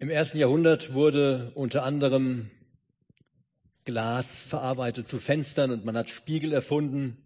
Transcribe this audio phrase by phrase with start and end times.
[0.00, 2.52] Im ersten Jahrhundert wurde unter anderem
[3.84, 7.16] Glas verarbeitet zu Fenstern und man hat Spiegel erfunden.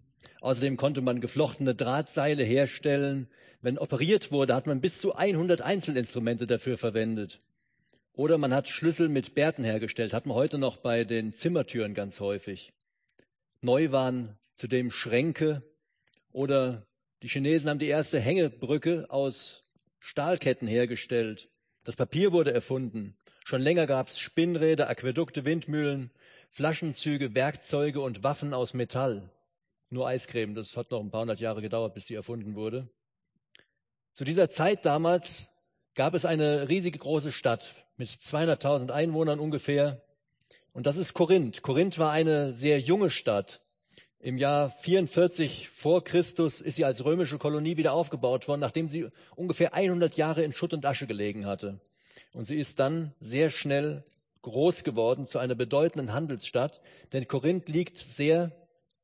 [0.40, 3.28] Außerdem konnte man geflochtene Drahtseile herstellen.
[3.60, 7.40] Wenn operiert wurde, hat man bis zu 100 Einzelinstrumente dafür verwendet.
[8.14, 12.20] Oder man hat Schlüssel mit Bärten hergestellt, hat man heute noch bei den Zimmertüren ganz
[12.20, 12.72] häufig.
[13.60, 15.60] Neu waren zudem Schränke
[16.30, 16.86] oder
[17.22, 19.68] die Chinesen haben die erste Hängebrücke aus
[20.00, 21.50] Stahlketten hergestellt.
[21.84, 23.16] Das Papier wurde erfunden.
[23.44, 26.10] Schon länger gab es Spinnräder, Aquädukte, Windmühlen,
[26.48, 29.30] Flaschenzüge, Werkzeuge und Waffen aus Metall.
[29.90, 32.86] Nur Eiscreme, das hat noch ein paar hundert Jahre gedauert, bis die erfunden wurde.
[34.12, 35.48] Zu dieser Zeit damals
[35.94, 40.02] gab es eine riesige große Stadt mit 200.000 Einwohnern ungefähr.
[40.72, 41.62] Und das ist Korinth.
[41.62, 43.61] Korinth war eine sehr junge Stadt.
[44.24, 49.08] Im Jahr 44 vor Christus ist sie als römische Kolonie wieder aufgebaut worden, nachdem sie
[49.34, 51.80] ungefähr 100 Jahre in Schutt und Asche gelegen hatte.
[52.32, 54.04] Und sie ist dann sehr schnell
[54.42, 56.80] groß geworden zu einer bedeutenden Handelsstadt,
[57.12, 58.52] denn Korinth liegt sehr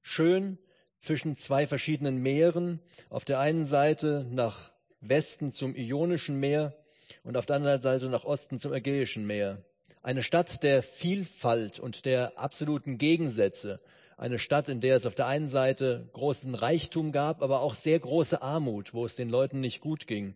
[0.02, 0.56] schön
[1.00, 2.80] zwischen zwei verschiedenen Meeren.
[3.10, 6.76] Auf der einen Seite nach Westen zum Ionischen Meer
[7.24, 9.56] und auf der anderen Seite nach Osten zum Ägäischen Meer.
[10.00, 13.78] Eine Stadt der Vielfalt und der absoluten Gegensätze
[14.18, 17.98] eine Stadt, in der es auf der einen Seite großen Reichtum gab, aber auch sehr
[17.98, 20.34] große Armut, wo es den Leuten nicht gut ging.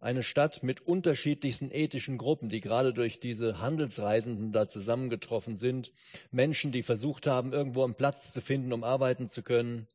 [0.00, 5.92] Eine Stadt mit unterschiedlichsten ethischen Gruppen, die gerade durch diese Handelsreisenden da zusammengetroffen sind.
[6.30, 9.86] Menschen, die versucht haben, irgendwo einen Platz zu finden, um arbeiten zu können.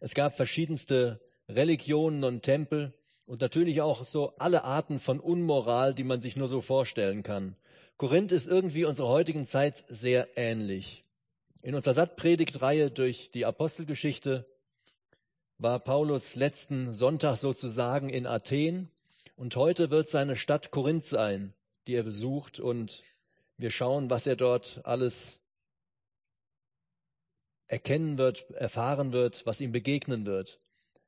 [0.00, 2.92] Es gab verschiedenste Religionen und Tempel
[3.26, 7.56] und natürlich auch so alle Arten von Unmoral, die man sich nur so vorstellen kann.
[7.96, 11.03] Korinth ist irgendwie unserer heutigen Zeit sehr ähnlich.
[11.64, 14.44] In unserer Sattpredigtreihe durch die Apostelgeschichte
[15.56, 18.90] war Paulus letzten Sonntag sozusagen in Athen
[19.34, 21.54] und heute wird seine Stadt Korinth sein,
[21.86, 23.02] die er besucht und
[23.56, 25.40] wir schauen, was er dort alles
[27.66, 30.60] erkennen wird, erfahren wird, was ihm begegnen wird.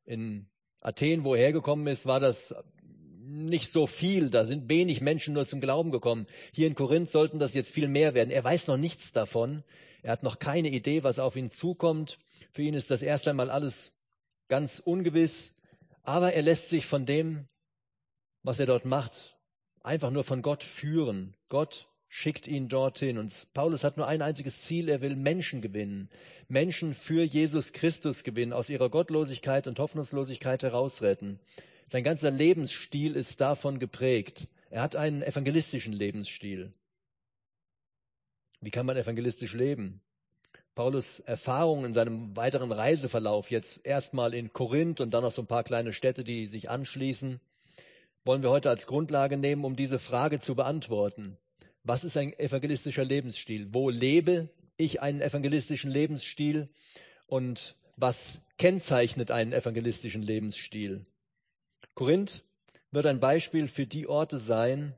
[0.06, 0.46] In
[0.80, 2.54] Athen, wo er hergekommen ist, war das
[3.26, 4.30] nicht so viel.
[4.30, 6.26] Da sind wenig Menschen nur zum Glauben gekommen.
[6.52, 8.30] Hier in Korinth sollten das jetzt viel mehr werden.
[8.30, 9.62] Er weiß noch nichts davon.
[10.06, 12.20] Er hat noch keine Idee, was auf ihn zukommt.
[12.52, 13.92] Für ihn ist das erst einmal alles
[14.46, 15.54] ganz ungewiss.
[16.04, 17.48] Aber er lässt sich von dem,
[18.44, 19.36] was er dort macht,
[19.82, 21.34] einfach nur von Gott führen.
[21.48, 23.18] Gott schickt ihn dorthin.
[23.18, 24.88] Und Paulus hat nur ein einziges Ziel.
[24.88, 26.08] Er will Menschen gewinnen.
[26.46, 31.40] Menschen für Jesus Christus gewinnen, aus ihrer Gottlosigkeit und Hoffnungslosigkeit herausretten.
[31.88, 34.46] Sein ganzer Lebensstil ist davon geprägt.
[34.70, 36.70] Er hat einen evangelistischen Lebensstil.
[38.60, 40.00] Wie kann man evangelistisch leben?
[40.74, 45.46] Paulus Erfahrungen in seinem weiteren Reiseverlauf, jetzt erstmal in Korinth und dann noch so ein
[45.46, 47.40] paar kleine Städte, die sich anschließen,
[48.26, 51.38] wollen wir heute als Grundlage nehmen, um diese Frage zu beantworten.
[51.82, 53.68] Was ist ein evangelistischer Lebensstil?
[53.72, 56.68] Wo lebe ich einen evangelistischen Lebensstil?
[57.26, 61.04] Und was kennzeichnet einen evangelistischen Lebensstil?
[61.94, 62.42] Korinth
[62.90, 64.94] wird ein Beispiel für die Orte sein,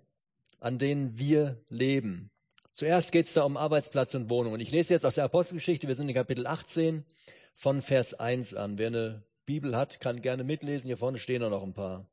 [0.59, 2.31] an denen wir leben.
[2.78, 4.53] Zuerst geht es da um Arbeitsplatz und Wohnung.
[4.53, 7.05] Und ich lese jetzt aus der Apostelgeschichte, wir sind in Kapitel 18
[7.53, 8.78] von Vers 1 an.
[8.78, 10.87] Wer eine Bibel hat, kann gerne mitlesen.
[10.87, 12.06] Hier vorne stehen noch ein paar.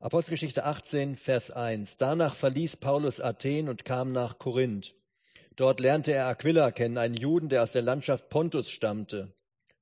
[0.00, 1.96] Apostelgeschichte 18, Vers 1.
[1.96, 4.96] Danach verließ Paulus Athen und kam nach Korinth.
[5.54, 9.32] Dort lernte er Aquila kennen, einen Juden, der aus der Landschaft Pontus stammte.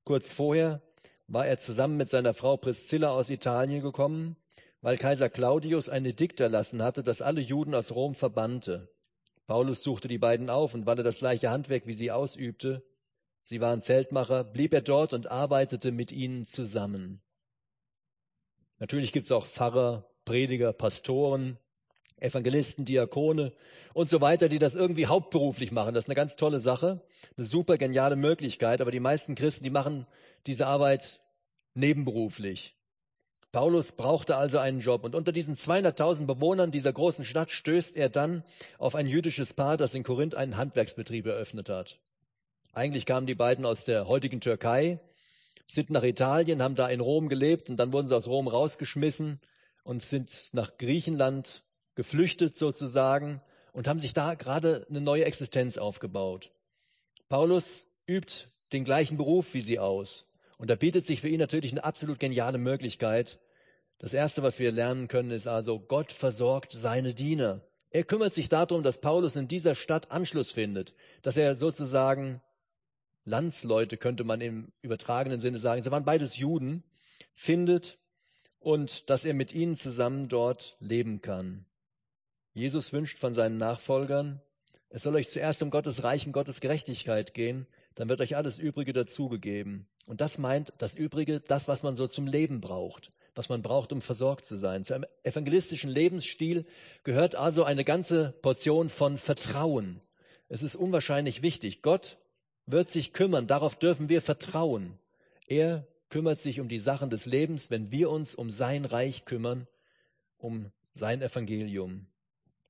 [0.04, 0.82] Kurz vorher
[1.26, 4.36] war er zusammen mit seiner Frau Priscilla aus Italien gekommen,
[4.82, 8.90] weil Kaiser Claudius ein Edikt erlassen hatte, das alle Juden aus Rom verbannte.
[9.48, 12.84] Paulus suchte die beiden auf und weil er das gleiche Handwerk wie sie ausübte,
[13.40, 17.22] sie waren Zeltmacher, blieb er dort und arbeitete mit ihnen zusammen.
[18.78, 21.56] Natürlich gibt es auch Pfarrer, Prediger, Pastoren,
[22.18, 23.54] Evangelisten, Diakone
[23.94, 25.94] und so weiter, die das irgendwie hauptberuflich machen.
[25.94, 27.00] Das ist eine ganz tolle Sache,
[27.38, 30.06] eine super geniale Möglichkeit, aber die meisten Christen, die machen
[30.46, 31.22] diese Arbeit
[31.72, 32.77] nebenberuflich.
[33.50, 38.10] Paulus brauchte also einen Job und unter diesen 200.000 Bewohnern dieser großen Stadt stößt er
[38.10, 38.44] dann
[38.78, 41.98] auf ein jüdisches Paar, das in Korinth einen Handwerksbetrieb eröffnet hat.
[42.74, 44.98] Eigentlich kamen die beiden aus der heutigen Türkei,
[45.66, 49.40] sind nach Italien, haben da in Rom gelebt und dann wurden sie aus Rom rausgeschmissen
[49.82, 51.62] und sind nach Griechenland
[51.94, 53.40] geflüchtet sozusagen
[53.72, 56.52] und haben sich da gerade eine neue Existenz aufgebaut.
[57.30, 60.27] Paulus übt den gleichen Beruf wie sie aus.
[60.58, 63.40] Und da bietet sich für ihn natürlich eine absolut geniale Möglichkeit.
[63.98, 67.62] Das Erste, was wir lernen können, ist also, Gott versorgt seine Diener.
[67.90, 72.42] Er kümmert sich darum, dass Paulus in dieser Stadt Anschluss findet, dass er sozusagen
[73.24, 76.82] Landsleute, könnte man im übertragenen Sinne sagen, sie waren beides Juden,
[77.32, 77.98] findet
[78.58, 81.64] und dass er mit ihnen zusammen dort leben kann.
[82.52, 84.40] Jesus wünscht von seinen Nachfolgern,
[84.90, 88.58] es soll euch zuerst um Gottes Reich und Gottes Gerechtigkeit gehen, dann wird euch alles
[88.58, 89.86] Übrige dazugegeben.
[90.08, 93.92] Und das meint das Übrige, das, was man so zum Leben braucht, was man braucht,
[93.92, 94.82] um versorgt zu sein.
[94.82, 96.64] Zu einem evangelistischen Lebensstil
[97.04, 100.00] gehört also eine ganze Portion von Vertrauen.
[100.48, 101.82] Es ist unwahrscheinlich wichtig.
[101.82, 102.16] Gott
[102.64, 104.98] wird sich kümmern, darauf dürfen wir vertrauen.
[105.46, 109.66] Er kümmert sich um die Sachen des Lebens, wenn wir uns um sein Reich kümmern,
[110.38, 112.06] um sein Evangelium.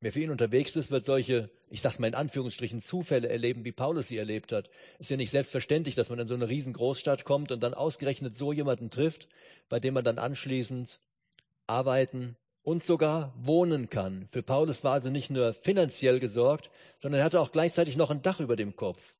[0.00, 3.72] Wer für ihn unterwegs ist, wird solche, ich sag's mal in Anführungsstrichen, Zufälle erleben, wie
[3.72, 4.70] Paulus sie erlebt hat.
[5.00, 8.36] Ist ja nicht selbstverständlich, dass man in so eine riesen Großstadt kommt und dann ausgerechnet
[8.36, 9.28] so jemanden trifft,
[9.68, 11.00] bei dem man dann anschließend
[11.66, 14.28] arbeiten und sogar wohnen kann.
[14.30, 18.22] Für Paulus war also nicht nur finanziell gesorgt, sondern er hatte auch gleichzeitig noch ein
[18.22, 19.14] Dach über dem Kopf.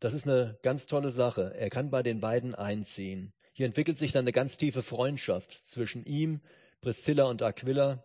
[0.00, 1.54] Das ist eine ganz tolle Sache.
[1.56, 3.32] Er kann bei den beiden einziehen.
[3.52, 6.40] Hier entwickelt sich dann eine ganz tiefe Freundschaft zwischen ihm,
[6.80, 8.02] Priscilla und Aquila.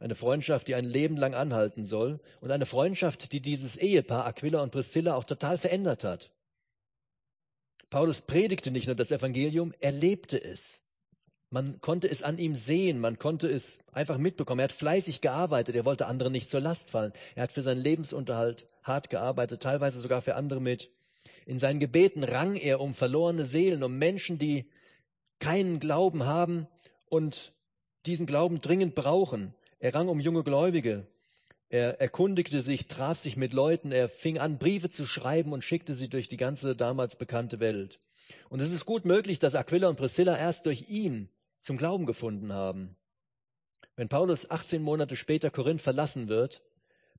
[0.00, 4.62] Eine Freundschaft, die ein Leben lang anhalten soll und eine Freundschaft, die dieses Ehepaar Aquila
[4.62, 6.30] und Priscilla auch total verändert hat.
[7.90, 10.80] Paulus predigte nicht nur das Evangelium, er lebte es.
[11.50, 14.60] Man konnte es an ihm sehen, man konnte es einfach mitbekommen.
[14.60, 17.12] Er hat fleißig gearbeitet, er wollte anderen nicht zur Last fallen.
[17.34, 20.90] Er hat für seinen Lebensunterhalt hart gearbeitet, teilweise sogar für andere mit.
[21.46, 24.70] In seinen Gebeten rang er um verlorene Seelen, um Menschen, die
[25.40, 26.68] keinen Glauben haben
[27.06, 27.52] und
[28.06, 29.52] diesen Glauben dringend brauchen.
[29.80, 31.06] Er rang um junge Gläubige.
[31.70, 35.94] Er erkundigte sich, traf sich mit Leuten, er fing an, Briefe zu schreiben und schickte
[35.94, 37.98] sie durch die ganze damals bekannte Welt.
[38.50, 41.30] Und es ist gut möglich, dass Aquila und Priscilla erst durch ihn
[41.60, 42.96] zum Glauben gefunden haben.
[43.96, 46.62] Wenn Paulus 18 Monate später Korinth verlassen wird,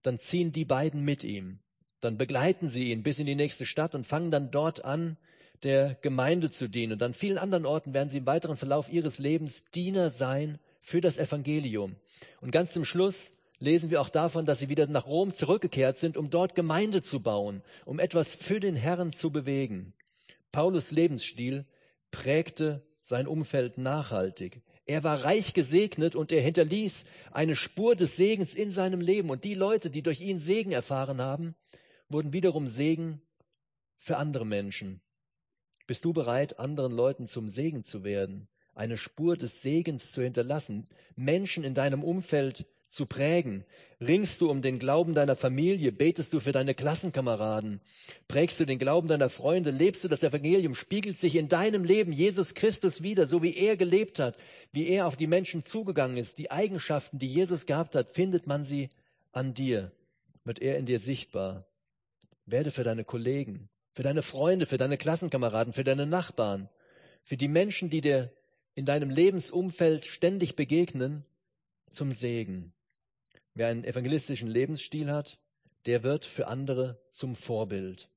[0.03, 1.59] dann ziehen die beiden mit ihm.
[1.99, 5.17] Dann begleiten sie ihn bis in die nächste Stadt und fangen dann dort an,
[5.63, 6.93] der Gemeinde zu dienen.
[6.93, 11.00] Und an vielen anderen Orten werden sie im weiteren Verlauf ihres Lebens Diener sein für
[11.00, 11.95] das Evangelium.
[12.42, 16.18] Und ganz zum Schluss lesen wir auch davon, dass sie wieder nach Rom zurückgekehrt sind,
[16.18, 19.94] um dort Gemeinde zu bauen, um etwas für den Herrn zu bewegen.
[20.51, 21.66] Paulus Lebensstil
[22.10, 24.62] prägte sein Umfeld nachhaltig.
[24.86, 29.30] Er war reich gesegnet und er hinterließ eine Spur des Segens in seinem Leben.
[29.30, 31.56] Und die Leute, die durch ihn Segen erfahren haben,
[32.10, 33.22] wurden wiederum Segen
[33.98, 35.01] für andere Menschen.
[35.88, 38.48] Bist du bereit, anderen Leuten zum Segen zu werden?
[38.75, 40.85] Eine Spur des Segens zu hinterlassen,
[41.15, 43.65] Menschen in deinem Umfeld zu prägen?
[44.00, 45.91] Ringst du um den Glauben deiner Familie?
[45.91, 47.81] Betest du für deine Klassenkameraden?
[48.27, 49.69] Prägst du den Glauben deiner Freunde?
[49.69, 50.73] Lebst du das Evangelium?
[50.73, 54.38] Spiegelt sich in deinem Leben Jesus Christus wieder, so wie er gelebt hat,
[54.71, 56.39] wie er auf die Menschen zugegangen ist?
[56.39, 58.89] Die Eigenschaften, die Jesus gehabt hat, findet man sie
[59.31, 59.91] an dir?
[60.44, 61.68] Wird er in dir sichtbar?
[62.47, 66.69] Werde für deine Kollegen, für deine Freunde, für deine Klassenkameraden, für deine Nachbarn,
[67.23, 68.31] für die Menschen, die dir
[68.75, 71.25] in deinem Lebensumfeld ständig begegnen,
[71.89, 72.73] zum Segen.
[73.53, 75.39] Wer einen evangelistischen Lebensstil hat,
[75.85, 78.09] der wird für andere zum Vorbild.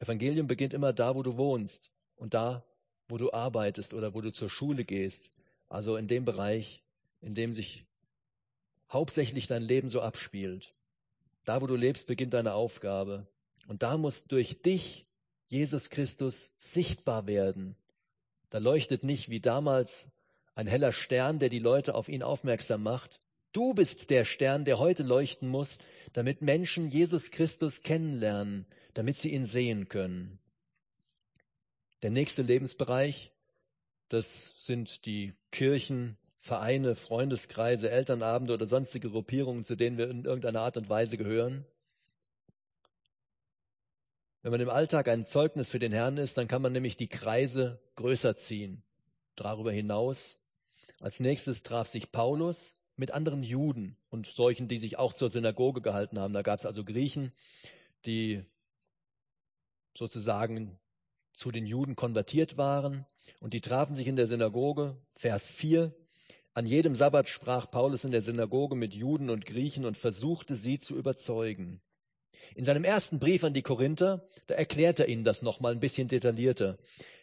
[0.00, 2.64] Evangelium beginnt immer da, wo du wohnst und da,
[3.08, 5.30] wo du arbeitest oder wo du zur Schule gehst.
[5.68, 6.82] Also in dem Bereich,
[7.20, 7.86] in dem sich
[8.90, 10.74] hauptsächlich dein Leben so abspielt.
[11.44, 13.26] Da, wo du lebst, beginnt deine Aufgabe.
[13.66, 15.06] Und da muss durch dich
[15.46, 17.76] Jesus Christus sichtbar werden.
[18.54, 20.06] Da leuchtet nicht wie damals
[20.54, 23.18] ein heller Stern, der die Leute auf ihn aufmerksam macht.
[23.50, 25.78] Du bist der Stern, der heute leuchten muss,
[26.12, 30.38] damit Menschen Jesus Christus kennenlernen, damit sie ihn sehen können.
[32.02, 33.32] Der nächste Lebensbereich,
[34.08, 40.60] das sind die Kirchen, Vereine, Freundeskreise, Elternabende oder sonstige Gruppierungen, zu denen wir in irgendeiner
[40.60, 41.64] Art und Weise gehören.
[44.44, 47.08] Wenn man im Alltag ein Zeugnis für den Herrn ist, dann kann man nämlich die
[47.08, 48.82] Kreise größer ziehen.
[49.36, 50.36] Darüber hinaus.
[51.00, 55.80] Als nächstes traf sich Paulus mit anderen Juden und solchen, die sich auch zur Synagoge
[55.80, 56.34] gehalten haben.
[56.34, 57.32] Da gab es also Griechen,
[58.04, 58.44] die
[59.96, 60.78] sozusagen
[61.32, 63.06] zu den Juden konvertiert waren
[63.40, 64.94] und die trafen sich in der Synagoge.
[65.14, 65.94] Vers 4.
[66.52, 70.78] An jedem Sabbat sprach Paulus in der Synagoge mit Juden und Griechen und versuchte sie
[70.78, 71.80] zu überzeugen.
[72.54, 76.08] In seinem ersten Brief an die Korinther, da erklärt er ihnen das nochmal ein bisschen
[76.08, 76.78] detaillierter.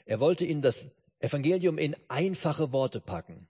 [0.06, 0.88] Er wollte ihnen das
[1.20, 3.48] Evangelium in einfache Worte packen,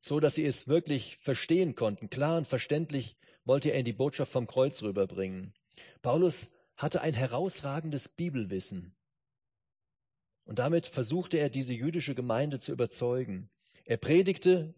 [0.00, 2.08] so dass sie es wirklich verstehen konnten.
[2.08, 5.52] Klar und verständlich wollte er ihnen die Botschaft vom Kreuz rüberbringen.
[6.02, 8.94] Paulus hatte ein herausragendes Bibelwissen.
[10.44, 13.48] Und damit versuchte er, diese jüdische Gemeinde zu überzeugen.
[13.84, 14.74] Er predigte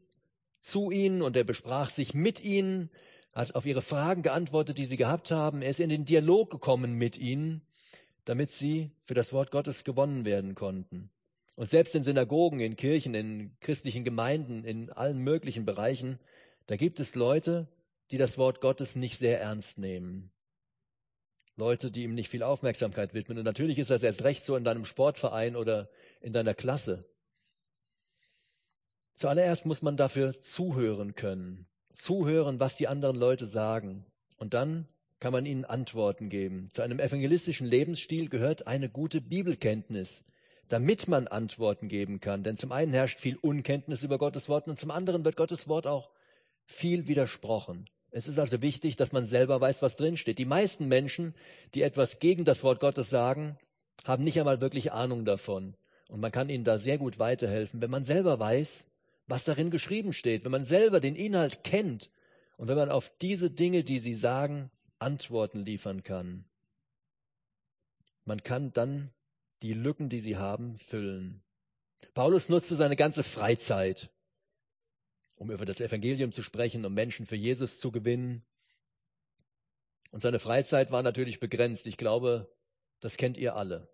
[0.60, 2.90] zu ihnen und er besprach sich mit ihnen
[3.32, 5.62] hat auf ihre Fragen geantwortet, die sie gehabt haben.
[5.62, 7.62] Er ist in den Dialog gekommen mit ihnen,
[8.24, 11.10] damit sie für das Wort Gottes gewonnen werden konnten.
[11.56, 16.18] Und selbst in Synagogen, in Kirchen, in christlichen Gemeinden, in allen möglichen Bereichen,
[16.66, 17.68] da gibt es Leute,
[18.10, 20.30] die das Wort Gottes nicht sehr ernst nehmen.
[21.56, 23.38] Leute, die ihm nicht viel Aufmerksamkeit widmen.
[23.38, 25.88] Und natürlich ist das erst recht so in deinem Sportverein oder
[26.20, 27.04] in deiner Klasse.
[29.14, 31.66] Zuallererst muss man dafür zuhören können.
[31.92, 34.04] Zuhören, was die anderen Leute sagen.
[34.36, 34.86] Und dann
[35.20, 36.68] kann man ihnen Antworten geben.
[36.72, 40.24] Zu einem evangelistischen Lebensstil gehört eine gute Bibelkenntnis,
[40.68, 42.42] damit man Antworten geben kann.
[42.42, 45.86] Denn zum einen herrscht viel Unkenntnis über Gottes Wort und zum anderen wird Gottes Wort
[45.86, 46.10] auch
[46.64, 47.88] viel widersprochen.
[48.10, 50.38] Es ist also wichtig, dass man selber weiß, was drinsteht.
[50.38, 51.34] Die meisten Menschen,
[51.74, 53.56] die etwas gegen das Wort Gottes sagen,
[54.04, 55.74] haben nicht einmal wirklich Ahnung davon.
[56.08, 58.84] Und man kann ihnen da sehr gut weiterhelfen, wenn man selber weiß,
[59.32, 62.10] was darin geschrieben steht, wenn man selber den Inhalt kennt
[62.58, 66.44] und wenn man auf diese Dinge, die sie sagen, Antworten liefern kann.
[68.26, 69.10] Man kann dann
[69.62, 71.42] die Lücken, die sie haben, füllen.
[72.12, 74.10] Paulus nutzte seine ganze Freizeit,
[75.34, 78.44] um über das Evangelium zu sprechen, um Menschen für Jesus zu gewinnen.
[80.10, 81.86] Und seine Freizeit war natürlich begrenzt.
[81.86, 82.54] Ich glaube,
[83.00, 83.88] das kennt ihr alle.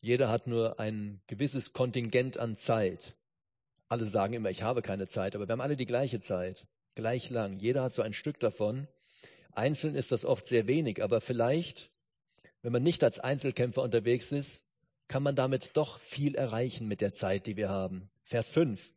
[0.00, 3.17] Jeder hat nur ein gewisses Kontingent an Zeit.
[3.88, 7.30] Alle sagen immer, ich habe keine Zeit, aber wir haben alle die gleiche Zeit, gleich
[7.30, 7.58] lang.
[7.58, 8.86] Jeder hat so ein Stück davon.
[9.52, 11.90] Einzeln ist das oft sehr wenig, aber vielleicht,
[12.62, 14.64] wenn man nicht als Einzelkämpfer unterwegs ist,
[15.08, 18.10] kann man damit doch viel erreichen mit der Zeit, die wir haben.
[18.24, 18.92] Vers 5.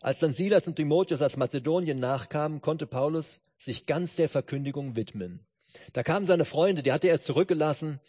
[0.00, 5.46] Als dann Silas und Timotheus aus Mazedonien nachkamen, konnte Paulus sich ganz der Verkündigung widmen.
[5.92, 8.00] Da kamen seine Freunde, die hatte er zurückgelassen.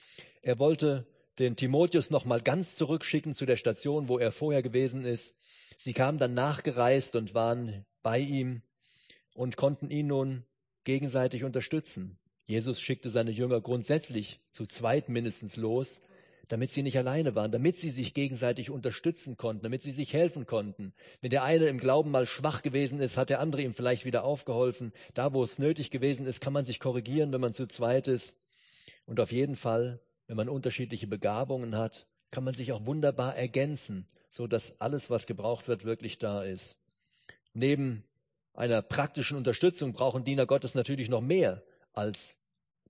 [0.42, 1.06] Er wollte
[1.40, 5.36] den Timotheus noch mal ganz zurückschicken zu der Station, wo er vorher gewesen ist.
[5.78, 8.62] Sie kamen dann nachgereist und waren bei ihm
[9.34, 10.46] und konnten ihn nun
[10.84, 12.18] gegenseitig unterstützen.
[12.46, 16.02] Jesus schickte seine Jünger grundsätzlich zu zweit mindestens los,
[16.48, 20.46] damit sie nicht alleine waren, damit sie sich gegenseitig unterstützen konnten, damit sie sich helfen
[20.46, 20.94] konnten.
[21.22, 24.24] Wenn der eine im Glauben mal schwach gewesen ist, hat der andere ihm vielleicht wieder
[24.24, 24.94] aufgeholfen.
[25.16, 28.38] Da, wo es nötig gewesen ist, kann man sich korrigieren, wenn man zu zweit ist.
[29.08, 34.08] Und auf jeden Fall, wenn man unterschiedliche Begabungen hat, kann man sich auch wunderbar ergänzen,
[34.36, 36.78] so dass alles, was gebraucht wird, wirklich da ist.
[37.54, 38.04] Neben
[38.54, 41.64] einer praktischen Unterstützung brauchen Diener Gottes natürlich noch mehr
[41.94, 42.40] als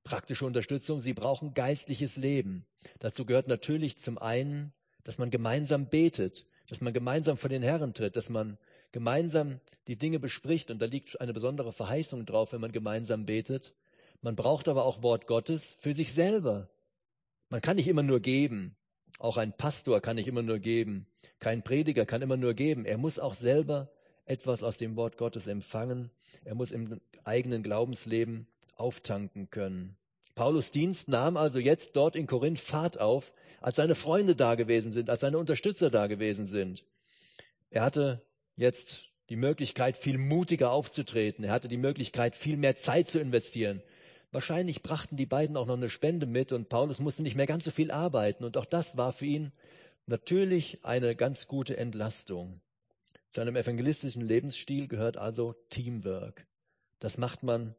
[0.04, 1.00] praktische Unterstützung.
[1.00, 2.66] Sie brauchen geistliches Leben.
[2.98, 4.74] Dazu gehört natürlich zum einen,
[5.04, 8.58] dass man gemeinsam betet, dass man gemeinsam vor den Herren tritt, dass man
[8.92, 10.72] gemeinsam die Dinge bespricht.
[10.72, 13.76] Und da liegt eine besondere Verheißung drauf, wenn man gemeinsam betet.
[14.24, 16.70] Man braucht aber auch Wort Gottes für sich selber.
[17.50, 18.76] Man kann nicht immer nur geben.
[19.20, 21.08] Auch ein Pastor kann nicht immer nur geben.
[21.40, 22.86] Kein Prediger kann immer nur geben.
[22.86, 23.90] Er muss auch selber
[24.26, 26.12] etwas aus dem Wort Gottes empfangen.
[26.44, 29.98] Er muss im eigenen Glaubensleben auftanken können.
[30.36, 34.92] Paulus Dienst nahm also jetzt dort in Korinth Fahrt auf, als seine Freunde da gewesen
[34.92, 36.84] sind, als seine Unterstützer da gewesen sind.
[37.70, 38.22] Er hatte
[38.58, 41.46] jetzt die Möglichkeit, viel mutiger aufzutreten.
[41.46, 43.82] Er hatte die Möglichkeit, viel mehr Zeit zu investieren.
[44.36, 47.64] Wahrscheinlich brachten die beiden auch noch eine Spende mit und Paulus musste nicht mehr ganz
[47.64, 48.44] so viel arbeiten.
[48.44, 49.54] Und auch das war für ihn
[50.08, 52.60] natürlich eine ganz gute Entlastung.
[53.30, 56.48] Zu einem evangelistischen Lebensstil gehört also Teamwork.
[57.00, 57.76] Das macht man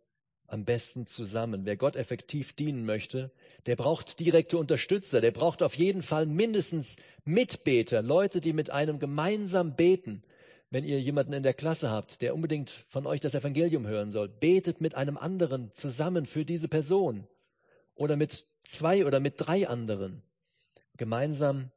[0.47, 1.67] am besten zusammen.
[1.67, 3.31] Wer Gott effektiv dienen möchte,
[3.67, 6.97] der braucht direkte Unterstützer, der braucht auf jeden Fall mindestens
[7.27, 10.23] Mitbeter, Leute, die mit einem gemeinsam beten.
[10.71, 14.29] Wenn ihr jemanden in der Klasse habt, der unbedingt von euch das Evangelium hören soll,
[14.29, 17.27] betet mit einem anderen zusammen für diese Person
[17.95, 20.23] oder mit zwei oder mit drei anderen.
[20.97, 21.71] Gemeinsam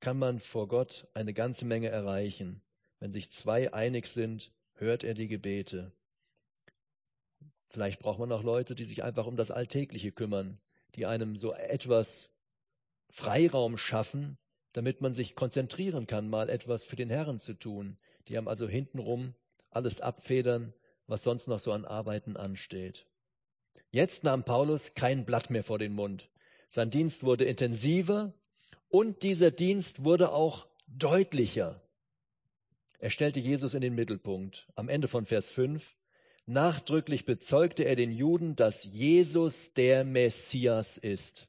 [0.00, 2.62] kann man vor Gott eine ganze Menge erreichen.
[3.00, 5.92] Wenn sich zwei einig sind, hört er die Gebete.
[7.68, 10.58] Vielleicht braucht man auch Leute, die sich einfach um das Alltägliche kümmern,
[10.94, 12.30] die einem so etwas
[13.08, 14.38] Freiraum schaffen,
[14.72, 17.98] damit man sich konzentrieren kann, mal etwas für den Herrn zu tun.
[18.28, 19.34] Die haben also hintenrum
[19.70, 20.72] alles abfedern,
[21.06, 23.06] was sonst noch so an Arbeiten ansteht.
[23.90, 26.28] Jetzt nahm Paulus kein Blatt mehr vor den Mund.
[26.68, 28.32] Sein Dienst wurde intensiver
[28.88, 31.80] und dieser Dienst wurde auch deutlicher.
[32.98, 34.66] Er stellte Jesus in den Mittelpunkt.
[34.74, 35.94] Am Ende von Vers 5
[36.46, 41.48] nachdrücklich bezeugte er den Juden, dass Jesus der Messias ist.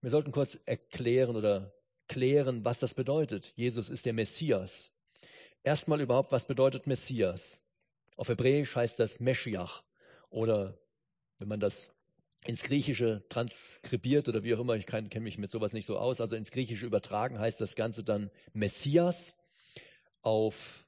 [0.00, 1.72] Wir sollten kurz erklären oder
[2.08, 3.52] klären, was das bedeutet.
[3.56, 4.93] Jesus ist der Messias.
[5.64, 7.62] Erstmal überhaupt, was bedeutet Messias?
[8.16, 9.82] Auf Hebräisch heißt das Meschiach
[10.28, 10.78] oder
[11.38, 11.96] wenn man das
[12.46, 16.20] ins Griechische transkribiert oder wie auch immer, ich kenne mich mit sowas nicht so aus,
[16.20, 19.36] also ins Griechische übertragen heißt das Ganze dann Messias
[20.20, 20.86] auf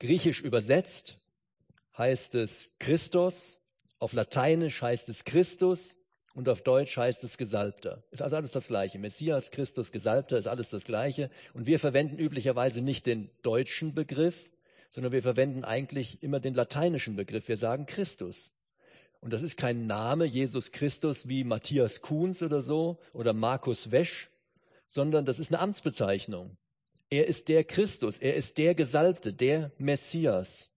[0.00, 1.18] Griechisch übersetzt
[1.96, 3.60] heißt es Christus,
[4.00, 6.01] auf Lateinisch heißt es Christus
[6.34, 8.02] und auf Deutsch heißt es Gesalbter.
[8.10, 8.98] Ist also alles das Gleiche.
[8.98, 11.30] Messias, Christus, Gesalbter ist alles das Gleiche.
[11.52, 14.50] Und wir verwenden üblicherweise nicht den deutschen Begriff,
[14.88, 17.48] sondern wir verwenden eigentlich immer den lateinischen Begriff.
[17.48, 18.54] Wir sagen Christus.
[19.20, 24.30] Und das ist kein Name Jesus Christus wie Matthias Kuhns oder so oder Markus Wesch,
[24.86, 26.56] sondern das ist eine Amtsbezeichnung.
[27.10, 30.70] Er ist der Christus, er ist der Gesalbte, der Messias.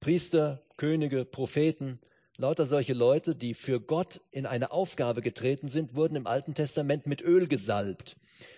[0.00, 2.00] Priester, Könige, Propheten,
[2.40, 7.06] lauter solche Leute, die für Gott in eine Aufgabe getreten sind, wurden im Alten Testament
[7.06, 8.16] mit Öl gesalbt.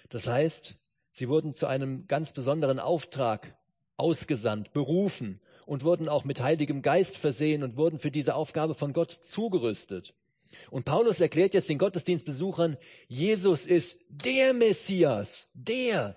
[0.09, 0.77] Das heißt,
[1.11, 3.57] sie wurden zu einem ganz besonderen Auftrag
[3.97, 8.93] ausgesandt, berufen und wurden auch mit Heiligem Geist versehen und wurden für diese Aufgabe von
[8.93, 10.15] Gott zugerüstet.
[10.71, 12.77] Und Paulus erklärt jetzt den Gottesdienstbesuchern,
[13.09, 16.17] Jesus ist der Messias, der.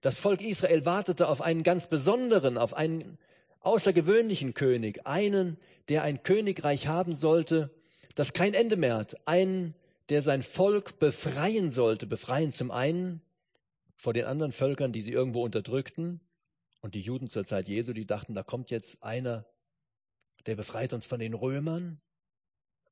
[0.00, 3.18] Das Volk Israel wartete auf einen ganz besonderen, auf einen
[3.64, 7.70] außergewöhnlichen König, einen, der ein Königreich haben sollte,
[8.14, 9.74] das kein Ende mehr hat, einen,
[10.08, 13.22] der sein Volk befreien sollte, befreien zum einen
[13.96, 16.20] vor den anderen Völkern, die sie irgendwo unterdrückten,
[16.84, 19.46] und die Juden zur Zeit Jesu, die dachten, da kommt jetzt einer,
[20.44, 21.98] der befreit uns von den Römern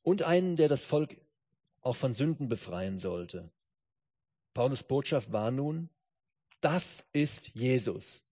[0.00, 1.20] und einen, der das Volk
[1.82, 3.50] auch von Sünden befreien sollte.
[4.54, 5.90] Paulus Botschaft war nun,
[6.62, 8.24] das ist Jesus.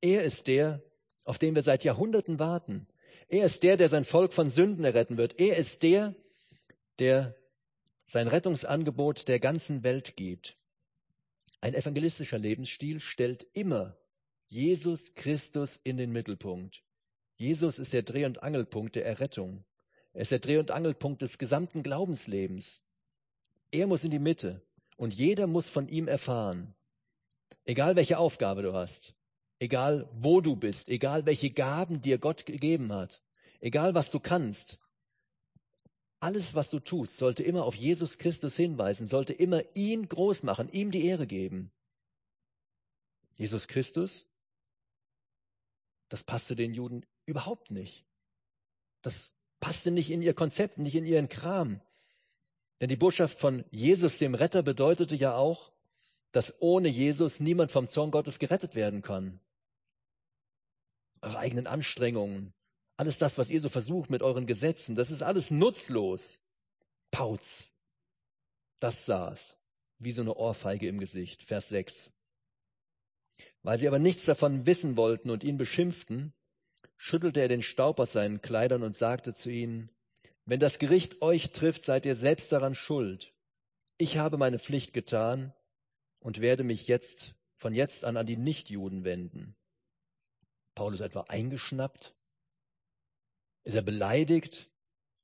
[0.00, 0.82] Er ist der,
[1.28, 2.86] auf den wir seit Jahrhunderten warten.
[3.28, 5.38] Er ist der, der sein Volk von Sünden erretten wird.
[5.38, 6.14] Er ist der,
[6.98, 7.36] der
[8.06, 10.56] sein Rettungsangebot der ganzen Welt gibt.
[11.60, 13.98] Ein evangelistischer Lebensstil stellt immer
[14.46, 16.82] Jesus Christus in den Mittelpunkt.
[17.36, 19.64] Jesus ist der Dreh- und Angelpunkt der Errettung.
[20.14, 22.84] Er ist der Dreh- und Angelpunkt des gesamten Glaubenslebens.
[23.70, 24.62] Er muss in die Mitte
[24.96, 26.74] und jeder muss von ihm erfahren.
[27.66, 29.14] Egal welche Aufgabe du hast,
[29.58, 33.22] egal wo du bist, egal welche Gaben dir Gott gegeben hat,
[33.60, 34.78] egal was du kannst,
[36.20, 40.68] alles, was du tust, sollte immer auf Jesus Christus hinweisen, sollte immer ihn groß machen,
[40.70, 41.70] ihm die Ehre geben.
[43.36, 44.26] Jesus Christus
[46.08, 48.04] das passte den Juden überhaupt nicht.
[49.02, 51.80] Das passte nicht in ihr Konzept, nicht in ihren Kram.
[52.80, 55.72] Denn die Botschaft von Jesus, dem Retter, bedeutete ja auch,
[56.32, 59.40] dass ohne Jesus niemand vom Zorn Gottes gerettet werden kann.
[61.20, 62.52] Eure eigenen Anstrengungen,
[62.96, 66.40] alles das, was ihr so versucht mit euren Gesetzen, das ist alles nutzlos.
[67.10, 67.68] Pauz.
[68.80, 69.56] Das saß
[69.98, 71.42] wie so eine Ohrfeige im Gesicht.
[71.42, 72.10] Vers 6.
[73.62, 76.32] Weil sie aber nichts davon wissen wollten und ihn beschimpften,
[76.96, 79.90] schüttelte er den Staub aus seinen Kleidern und sagte zu ihnen,
[80.44, 83.34] wenn das Gericht euch trifft, seid ihr selbst daran schuld.
[83.98, 85.52] Ich habe meine Pflicht getan
[86.20, 89.56] und werde mich jetzt von jetzt an an die Nichtjuden wenden.
[90.78, 92.14] Paulus etwa eingeschnappt?
[93.64, 94.70] Ist er beleidigt?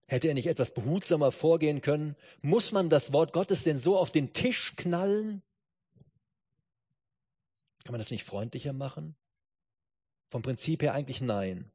[0.08, 2.16] Hätte er nicht etwas behutsamer vorgehen können?
[2.42, 5.42] Muss man das Wort Gottes denn so auf den Tisch knallen?
[7.84, 9.14] Kann man das nicht freundlicher machen?
[10.28, 11.70] Vom Prinzip her eigentlich nein.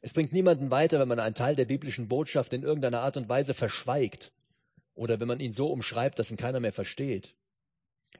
[0.00, 3.28] Es bringt niemanden weiter, wenn man einen Teil der biblischen Botschaft in irgendeiner Art und
[3.28, 4.30] Weise verschweigt
[4.94, 7.34] oder wenn man ihn so umschreibt, dass ihn keiner mehr versteht.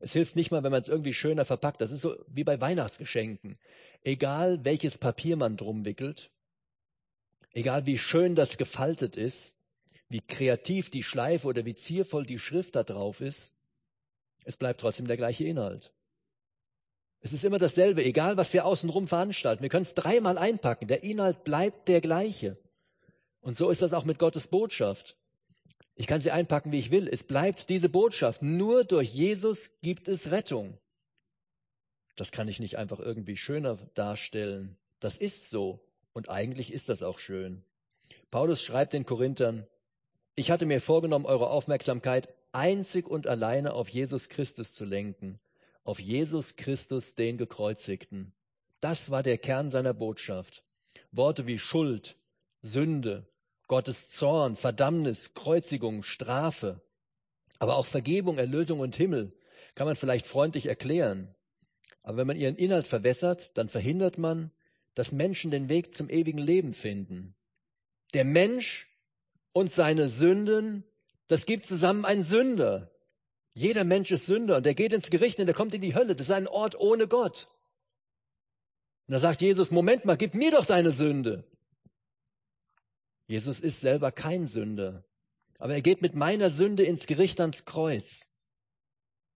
[0.01, 1.81] Es hilft nicht mal, wenn man es irgendwie schöner verpackt.
[1.81, 3.59] Das ist so wie bei Weihnachtsgeschenken.
[4.05, 6.31] Egal welches Papier man drum wickelt,
[7.53, 9.57] egal wie schön das gefaltet ist,
[10.09, 13.55] wie kreativ die Schleife oder wie ziervoll die Schrift da drauf ist,
[14.45, 15.93] es bleibt trotzdem der gleiche Inhalt.
[17.21, 19.63] Es ist immer dasselbe, egal was wir außenrum veranstalten.
[19.63, 20.87] Wir können es dreimal einpacken.
[20.87, 22.57] Der Inhalt bleibt der gleiche.
[23.41, 25.17] Und so ist das auch mit Gottes Botschaft.
[25.97, 27.09] Ich kann sie einpacken, wie ich will.
[27.09, 28.43] Es bleibt diese Botschaft.
[28.43, 30.79] Nur durch Jesus gibt es Rettung.
[32.15, 34.77] Das kann ich nicht einfach irgendwie schöner darstellen.
[35.01, 35.81] Das ist so.
[36.13, 37.63] Und eigentlich ist das auch schön.
[38.31, 39.67] Paulus schreibt den Korinthern,
[40.35, 45.41] ich hatte mir vorgenommen, eure Aufmerksamkeit einzig und alleine auf Jesus Christus zu lenken
[45.87, 48.33] auf Jesus Christus, den Gekreuzigten.
[48.81, 50.65] Das war der Kern seiner Botschaft.
[51.13, 52.17] Worte wie Schuld,
[52.61, 53.25] Sünde,
[53.67, 56.81] Gottes Zorn, Verdammnis, Kreuzigung, Strafe,
[57.59, 59.33] aber auch Vergebung, Erlösung und Himmel
[59.75, 61.35] kann man vielleicht freundlich erklären.
[62.03, 64.53] Aber wenn man ihren Inhalt verwässert, dann verhindert man,
[64.95, 67.35] dass Menschen den Weg zum ewigen Leben finden.
[68.15, 68.89] Der Mensch
[69.53, 70.85] und seine Sünden,
[71.27, 72.93] das gibt zusammen ein Sünder.
[73.55, 76.15] Jeder Mensch ist Sünder und er geht ins Gericht und er kommt in die Hölle.
[76.15, 77.49] Das ist ein Ort ohne Gott.
[79.09, 81.45] Und da sagt Jesus, Moment mal, gib mir doch deine Sünde.
[83.27, 85.05] Jesus ist selber kein Sünder,
[85.59, 88.29] aber er geht mit meiner Sünde ins Gericht ans Kreuz.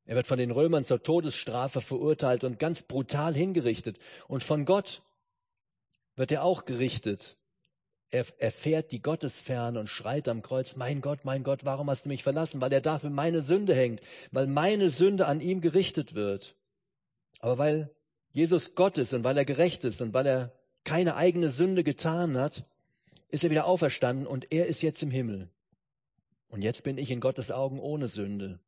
[0.04, 3.98] Er wird von den Römern zur Todesstrafe verurteilt und ganz brutal hingerichtet.
[4.26, 5.02] Und von Gott
[6.16, 7.36] wird er auch gerichtet
[8.10, 12.08] er erfährt die Gottesferne und schreit am Kreuz, mein Gott, mein Gott, warum hast du
[12.08, 12.60] mich verlassen?
[12.60, 14.00] Weil er da für meine Sünde hängt,
[14.32, 16.56] weil meine Sünde an ihm gerichtet wird.
[17.38, 17.94] Aber weil
[18.32, 20.52] Jesus Gott ist und weil er gerecht ist und weil er
[20.84, 22.64] keine eigene Sünde getan hat,
[23.30, 25.48] ist er wieder auferstanden und er ist jetzt im Himmel.
[26.48, 28.58] Und jetzt bin ich in Gottes Augen ohne Sünde.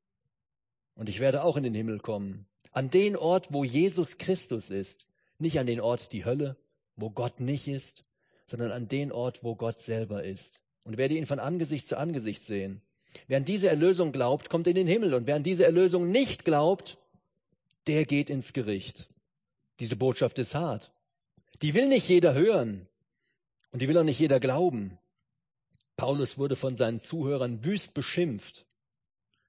[0.95, 2.47] Und ich werde auch in den Himmel kommen.
[2.71, 5.07] An den Ort, wo Jesus Christus ist.
[5.39, 6.57] Nicht an den Ort die Hölle,
[6.97, 8.03] wo Gott nicht ist,
[8.47, 10.63] sondern an den Ort, wo Gott selber ist.
[10.85, 12.83] Und werde ihn von Angesicht zu Angesicht sehen.
[13.27, 15.15] Wer an diese Erlösung glaubt, kommt in den Himmel.
[15.15, 16.99] Und wer an diese Erlösung nicht glaubt,
[17.87, 19.09] der geht ins Gericht.
[19.81, 20.93] Diese Botschaft ist hart.
[21.63, 22.87] Die will nicht jeder hören.
[23.73, 24.99] Und die will auch nicht jeder glauben.
[25.97, 28.67] Paulus wurde von seinen Zuhörern wüst beschimpft.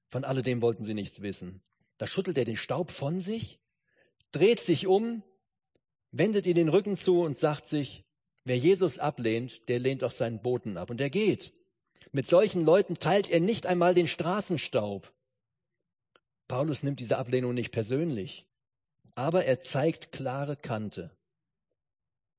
[0.08, 1.62] Von alledem wollten sie nichts wissen.
[1.98, 3.60] Da schüttelt er den Staub von sich,
[4.32, 5.24] dreht sich um,
[6.12, 8.04] wendet ihr den Rücken zu und sagt sich,
[8.46, 10.90] wer Jesus ablehnt, der lehnt auch seinen Boten ab.
[10.90, 11.54] Und er geht.
[12.12, 15.12] Mit solchen Leuten teilt er nicht einmal den Straßenstaub.
[16.48, 18.46] Paulus nimmt diese Ablehnung nicht persönlich,
[19.16, 21.10] aber er zeigt klare Kante.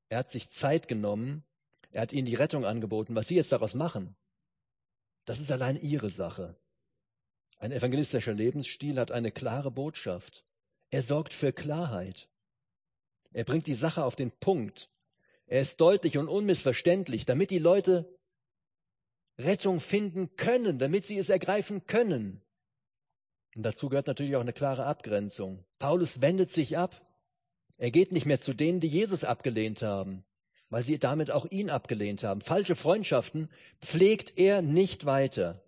[0.09, 1.43] Er hat sich Zeit genommen,
[1.95, 3.15] er hat ihnen die Rettung angeboten.
[3.15, 4.17] Was sie jetzt daraus machen,
[5.27, 6.57] das ist allein ihre Sache.
[7.57, 10.45] Ein evangelistischer Lebensstil hat eine klare Botschaft.
[10.91, 12.29] Er sorgt für Klarheit.
[13.33, 14.91] Er bringt die Sache auf den Punkt.
[15.47, 18.19] Er ist deutlich und unmissverständlich, damit die Leute
[19.39, 22.43] Rettung finden können, damit sie es ergreifen können.
[23.55, 25.65] Und dazu gehört natürlich auch eine klare Abgrenzung.
[25.79, 27.01] Paulus wendet sich ab.
[27.77, 30.25] Er geht nicht mehr zu denen, die Jesus abgelehnt haben
[30.75, 32.41] weil sie damit auch ihn abgelehnt haben.
[32.41, 33.49] Falsche Freundschaften
[33.81, 35.63] pflegt er nicht weiter.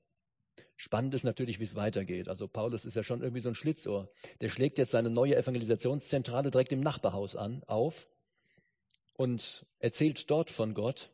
[0.74, 2.26] Spannend ist natürlich, wie es weitergeht.
[2.26, 4.10] Also Paulus ist ja schon irgendwie so ein Schlitzohr.
[4.40, 8.08] Der schlägt jetzt seine neue Evangelisationszentrale direkt im Nachbarhaus an, auf
[9.14, 11.12] und erzählt dort von Gott.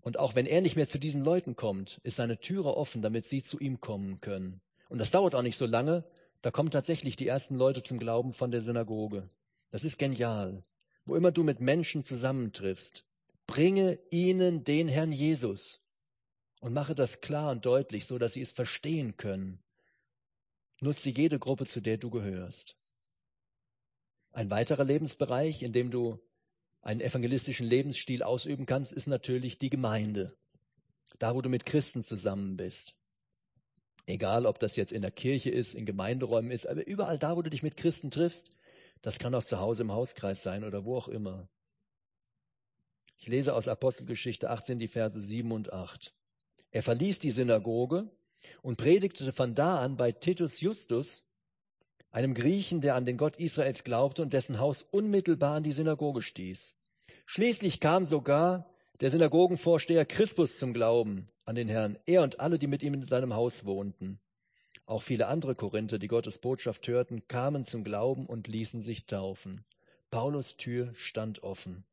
[0.00, 3.26] Und auch wenn er nicht mehr zu diesen Leuten kommt, ist seine Türe offen, damit
[3.26, 4.60] sie zu ihm kommen können.
[4.88, 6.04] Und das dauert auch nicht so lange.
[6.40, 9.26] Da kommen tatsächlich die ersten Leute zum Glauben von der Synagoge.
[9.72, 10.62] Das ist genial
[11.04, 13.04] wo immer du mit Menschen zusammentriffst,
[13.46, 15.86] bringe ihnen den Herrn Jesus
[16.60, 19.58] und mache das klar und deutlich, so dass sie es verstehen können.
[20.80, 22.76] Nutze jede Gruppe, zu der du gehörst.
[24.32, 26.18] Ein weiterer Lebensbereich, in dem du
[26.80, 30.36] einen evangelistischen Lebensstil ausüben kannst, ist natürlich die Gemeinde.
[31.18, 32.96] Da, wo du mit Christen zusammen bist.
[34.06, 37.42] Egal, ob das jetzt in der Kirche ist, in Gemeinderäumen ist, aber überall da, wo
[37.42, 38.50] du dich mit Christen triffst,
[39.02, 41.48] das kann auch zu Hause im Hauskreis sein oder wo auch immer.
[43.18, 46.14] Ich lese aus Apostelgeschichte 18 die Verse 7 und 8.
[46.70, 48.10] Er verließ die Synagoge
[48.62, 51.24] und predigte von da an bei Titus Justus,
[52.10, 56.22] einem Griechen, der an den Gott Israels glaubte und dessen Haus unmittelbar an die Synagoge
[56.22, 56.74] stieß.
[57.26, 58.66] Schließlich kam sogar
[59.00, 63.08] der Synagogenvorsteher Crispus zum Glauben an den Herrn, er und alle, die mit ihm in
[63.08, 64.20] seinem Haus wohnten.
[64.92, 69.64] Auch viele andere Korinther, die Gottes Botschaft hörten, kamen zum Glauben und ließen sich taufen.
[70.10, 71.84] Paulus Tür stand offen.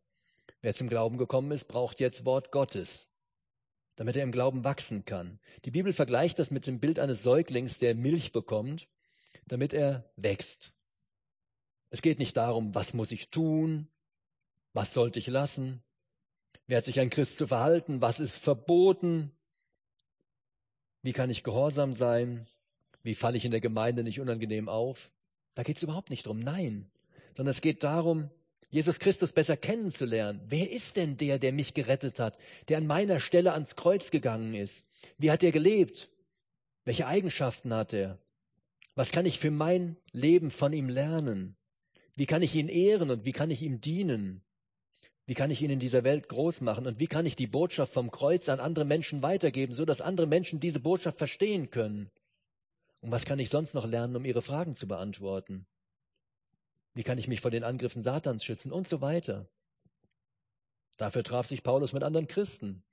[0.62, 3.08] Wer zum Glauben gekommen ist, braucht jetzt Wort Gottes,
[3.96, 5.40] damit er im Glauben wachsen kann.
[5.64, 8.90] Die Bibel vergleicht das mit dem Bild eines Säuglings, der Milch bekommt,
[9.48, 10.74] damit er wächst.
[11.92, 13.88] Es geht nicht darum, was muss ich tun,
[14.74, 15.82] was sollte ich lassen,
[16.68, 19.32] wer hat sich ein Christ zu verhalten, was ist verboten,
[21.02, 22.46] wie kann ich gehorsam sein,
[23.04, 25.12] wie falle ich in der Gemeinde nicht unangenehm auf?
[25.56, 26.90] Da geht es überhaupt nicht drum, nein.
[27.36, 28.30] Sondern es geht darum,
[28.70, 30.42] Jesus Christus besser kennenzulernen.
[30.48, 34.54] Wer ist denn der, der mich gerettet hat, der an meiner Stelle ans Kreuz gegangen
[34.54, 34.86] ist?
[35.18, 36.10] Wie hat er gelebt?
[36.86, 38.20] Welche Eigenschaften hat er?
[38.96, 41.56] Was kann ich für mein Leben von ihm lernen?
[42.16, 44.42] Wie kann ich ihn ehren und wie kann ich ihm dienen?
[45.26, 47.94] Wie kann ich ihn in dieser Welt groß machen und wie kann ich die Botschaft
[47.94, 52.10] vom Kreuz an andere Menschen weitergeben, so dass andere Menschen diese Botschaft verstehen können?
[53.02, 55.66] Und was kann ich sonst noch lernen, um ihre Fragen zu beantworten?
[56.94, 59.48] Wie kann ich mich vor den Angriffen Satans schützen und so weiter?
[60.98, 62.84] Dafür traf sich Paulus mit anderen Christen.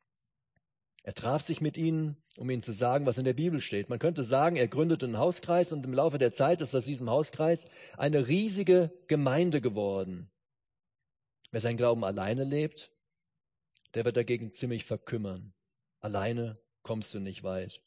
[1.02, 3.88] Er traf sich mit ihnen, um ihnen zu sagen, was in der Bibel steht.
[3.88, 7.10] Man könnte sagen, er gründete einen Hauskreis und im Laufe der Zeit ist aus diesem
[7.10, 7.64] Hauskreis
[7.96, 10.30] eine riesige Gemeinde geworden.
[11.50, 12.90] Wer sein Glauben alleine lebt,
[13.94, 15.54] der wird dagegen ziemlich verkümmern.
[16.00, 17.82] Alleine kommst du nicht weit.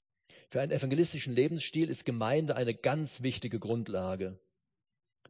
[0.50, 4.40] Für einen evangelistischen Lebensstil ist Gemeinde eine ganz wichtige Grundlage.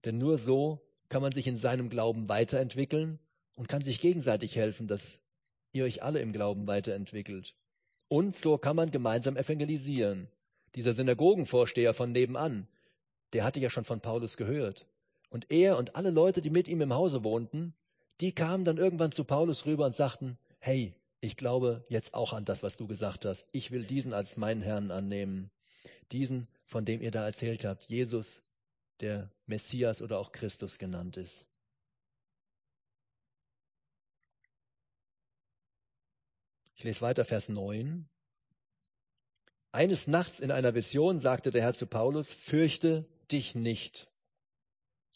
[0.05, 0.79] Denn nur so
[1.09, 3.19] kann man sich in seinem Glauben weiterentwickeln
[3.53, 5.19] und kann sich gegenseitig helfen, dass
[5.73, 7.53] ihr euch alle im Glauben weiterentwickelt.
[8.07, 10.29] Und so kann man gemeinsam evangelisieren.
[10.75, 12.69] Dieser Synagogenvorsteher von nebenan,
[13.33, 14.87] der hatte ja schon von Paulus gehört.
[15.29, 17.73] Und er und alle Leute, die mit ihm im Hause wohnten,
[18.21, 22.45] die kamen dann irgendwann zu Paulus rüber und sagten, hey, ich glaube jetzt auch an
[22.45, 23.47] das, was du gesagt hast.
[23.51, 25.51] Ich will diesen als meinen Herrn annehmen.
[26.11, 28.41] Diesen, von dem ihr da erzählt habt, Jesus,
[29.01, 31.47] der Messias oder auch Christus genannt ist.
[36.75, 38.07] Ich lese weiter Vers 9.
[39.71, 44.07] Eines Nachts in einer Vision sagte der Herr zu Paulus, fürchte dich nicht.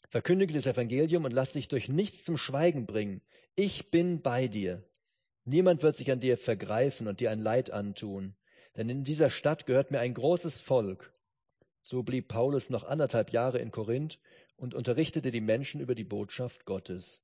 [0.09, 3.21] Verkündige das Evangelium und lass dich durch nichts zum Schweigen bringen.
[3.55, 4.83] Ich bin bei dir.
[5.45, 8.35] Niemand wird sich an dir vergreifen und dir ein Leid antun.
[8.77, 11.11] Denn in dieser Stadt gehört mir ein großes Volk.
[11.81, 14.19] So blieb Paulus noch anderthalb Jahre in Korinth
[14.55, 17.21] und unterrichtete die Menschen über die Botschaft Gottes.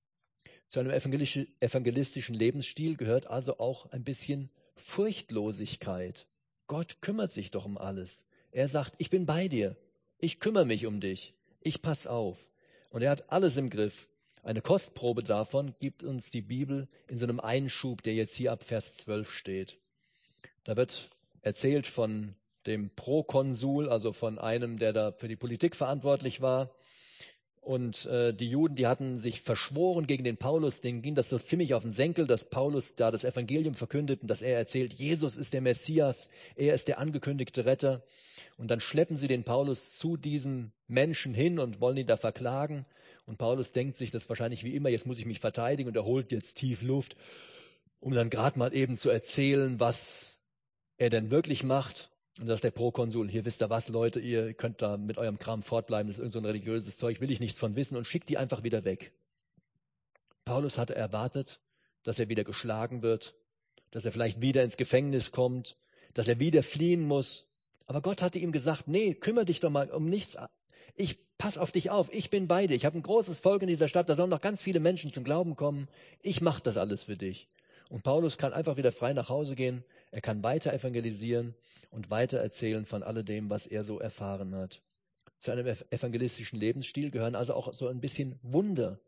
[0.68, 6.28] Zu einem evangelistischen Lebensstil gehört also auch ein bisschen Furchtlosigkeit.
[6.68, 8.26] Gott kümmert sich doch um alles.
[8.52, 9.78] Er sagt, ich bin bei dir.
[10.20, 11.34] Ich kümmere mich um dich.
[11.62, 12.52] Ich pass auf.
[12.90, 14.09] Und er hat alles im Griff.
[14.44, 18.64] Eine Kostprobe davon gibt uns die Bibel in so einem Einschub, der jetzt hier ab
[18.64, 19.78] Vers 12 steht.
[20.64, 21.10] Da wird
[21.42, 26.70] erzählt von dem Prokonsul, also von einem, der da für die Politik verantwortlich war.
[27.62, 31.38] Und äh, die Juden, die hatten sich verschworen gegen den Paulus, denen ging das so
[31.38, 35.36] ziemlich auf den Senkel, dass Paulus da das Evangelium verkündet und dass er erzählt, Jesus
[35.36, 38.02] ist der Messias, er ist der angekündigte Retter.
[38.58, 42.86] Und dann schleppen sie den Paulus zu diesem Menschen hin und wollen ihn da verklagen.
[43.30, 46.04] Und Paulus denkt sich das wahrscheinlich wie immer, jetzt muss ich mich verteidigen und er
[46.04, 47.16] holt jetzt tief Luft,
[48.00, 50.40] um dann gerade mal eben zu erzählen, was
[50.98, 52.10] er denn wirklich macht.
[52.40, 55.38] Und da sagt der Prokonsul, hier wisst ihr was, Leute, ihr könnt da mit eurem
[55.38, 58.30] Kram fortbleiben, das ist irgendein so religiöses Zeug, will ich nichts von wissen und schickt
[58.30, 59.12] die einfach wieder weg.
[60.44, 61.60] Paulus hatte erwartet,
[62.02, 63.36] dass er wieder geschlagen wird,
[63.92, 65.76] dass er vielleicht wieder ins Gefängnis kommt,
[66.16, 67.54] dass er wieder fliehen muss.
[67.86, 70.36] Aber Gott hatte ihm gesagt, nee, kümmere dich doch mal um nichts.
[70.96, 72.76] Ich pass auf dich auf, ich bin bei dir.
[72.76, 75.24] Ich habe ein großes Volk in dieser Stadt, da sollen noch ganz viele Menschen zum
[75.24, 75.88] Glauben kommen.
[76.22, 77.48] Ich mache das alles für dich.
[77.90, 79.84] Und Paulus kann einfach wieder frei nach Hause gehen.
[80.12, 81.56] Er kann weiter evangelisieren
[81.90, 84.82] und weiter erzählen von alledem, was er so erfahren hat.
[85.40, 89.00] Zu einem evangelistischen Lebensstil gehören also auch so ein bisschen Wunder.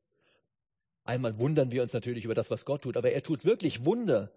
[1.03, 4.31] Einmal wundern wir uns natürlich über das, was Gott tut, aber er tut wirklich Wunder,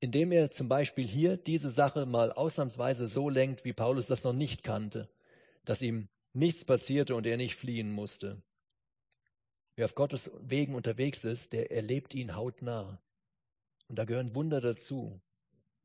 [0.00, 4.32] indem er zum Beispiel hier diese Sache mal ausnahmsweise so lenkt, wie Paulus das noch
[4.32, 5.08] nicht kannte,
[5.64, 8.42] dass ihm nichts passierte und er nicht fliehen musste.
[9.74, 13.00] Wer auf Gottes Wegen unterwegs ist, der erlebt ihn hautnah.
[13.88, 15.20] Und da gehören Wunder dazu.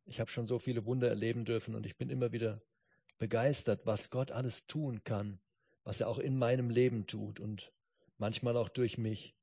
[0.05, 2.61] Ich habe schon so viele Wunder erleben dürfen und ich bin immer wieder
[3.17, 5.39] begeistert, was Gott alles tun kann,
[5.83, 7.71] was er auch in meinem Leben tut und
[8.17, 9.33] manchmal auch durch mich.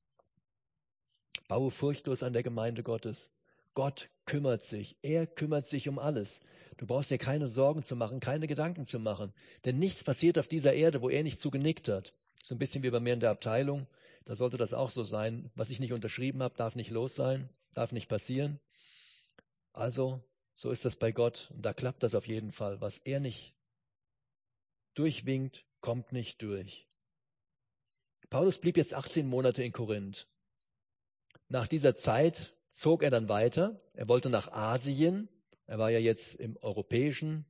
[1.46, 3.32] Baue furchtlos an der Gemeinde Gottes.
[3.78, 4.96] Gott kümmert sich.
[5.02, 6.40] Er kümmert sich um alles.
[6.78, 9.32] Du brauchst dir keine Sorgen zu machen, keine Gedanken zu machen.
[9.64, 12.12] Denn nichts passiert auf dieser Erde, wo er nicht zugenickt hat.
[12.42, 13.86] So ein bisschen wie bei mir in der Abteilung.
[14.24, 15.52] Da sollte das auch so sein.
[15.54, 18.58] Was ich nicht unterschrieben habe, darf nicht los sein, darf nicht passieren.
[19.72, 22.80] Also so ist das bei Gott und da klappt das auf jeden Fall.
[22.80, 23.54] Was er nicht
[24.94, 26.88] durchwinkt, kommt nicht durch.
[28.28, 30.26] Paulus blieb jetzt 18 Monate in Korinth.
[31.46, 33.80] Nach dieser Zeit zog er dann weiter.
[33.94, 35.28] Er wollte nach Asien.
[35.66, 37.44] Er war ja jetzt im europäischen,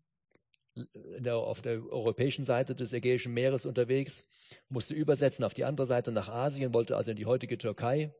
[0.74, 4.26] der, auf der europäischen Seite des Ägäischen Meeres unterwegs,
[4.68, 8.12] musste übersetzen auf die andere Seite nach Asien, wollte also in die heutige Türkei.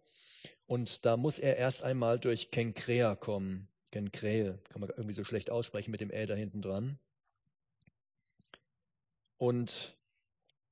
[0.67, 3.69] Und da muss er erst einmal durch Kenkrea kommen.
[3.91, 6.99] Kenkrähe, kann man irgendwie so schlecht aussprechen mit dem Ä da hinten dran.
[9.39, 9.97] Und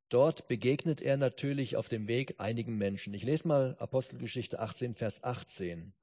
[0.09, 3.15] dort begegnet er natürlich auf dem Weg einigen Menschen.
[3.15, 5.95] Ich lese mal Apostelgeschichte 18, Vers 18.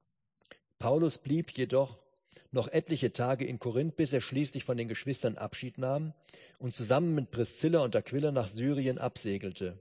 [0.78, 1.98] Paulus blieb jedoch
[2.50, 6.14] noch etliche Tage in Korinth, bis er schließlich von den Geschwistern Abschied nahm
[6.58, 9.78] und zusammen mit Priscilla und Aquila nach Syrien absegelte.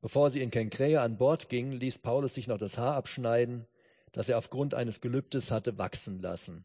[0.00, 3.66] Bevor sie in Kenkräe an Bord gingen, ließ Paulus sich noch das Haar abschneiden
[4.12, 6.64] das er aufgrund eines Gelübdes hatte wachsen lassen.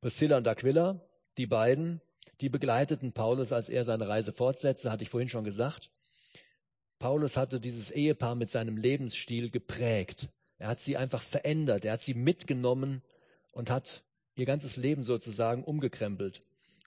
[0.00, 1.00] Priscilla und Aquila,
[1.36, 2.00] die beiden,
[2.40, 5.90] die begleiteten Paulus, als er seine Reise fortsetzte, hatte ich vorhin schon gesagt.
[6.98, 10.28] Paulus hatte dieses Ehepaar mit seinem Lebensstil geprägt.
[10.58, 11.84] Er hat sie einfach verändert.
[11.84, 13.02] Er hat sie mitgenommen
[13.52, 14.02] und hat
[14.34, 16.40] ihr ganzes Leben sozusagen umgekrempelt.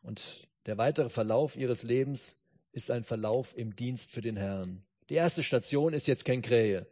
[0.04, 2.38] Und der weitere Verlauf ihres Lebens
[2.72, 4.84] ist ein Verlauf im Dienst für den Herrn.
[5.10, 6.88] Die erste Station ist jetzt Kenkrähe.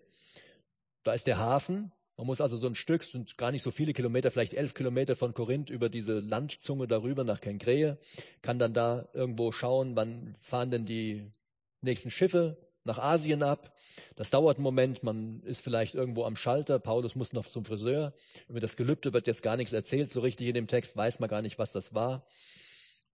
[1.03, 3.93] Da ist der Hafen, man muss also so ein Stück, sind gar nicht so viele
[3.93, 7.97] Kilometer, vielleicht elf Kilometer von Korinth über diese Landzunge darüber nach Kenkrähe,
[8.41, 11.31] kann dann da irgendwo schauen, wann fahren denn die
[11.79, 13.75] nächsten Schiffe nach Asien ab.
[14.15, 18.13] Das dauert einen Moment, man ist vielleicht irgendwo am Schalter, Paulus muss noch zum Friseur.
[18.47, 21.29] Über das Gelübde wird jetzt gar nichts erzählt, so richtig in dem Text weiß man
[21.29, 22.25] gar nicht, was das war.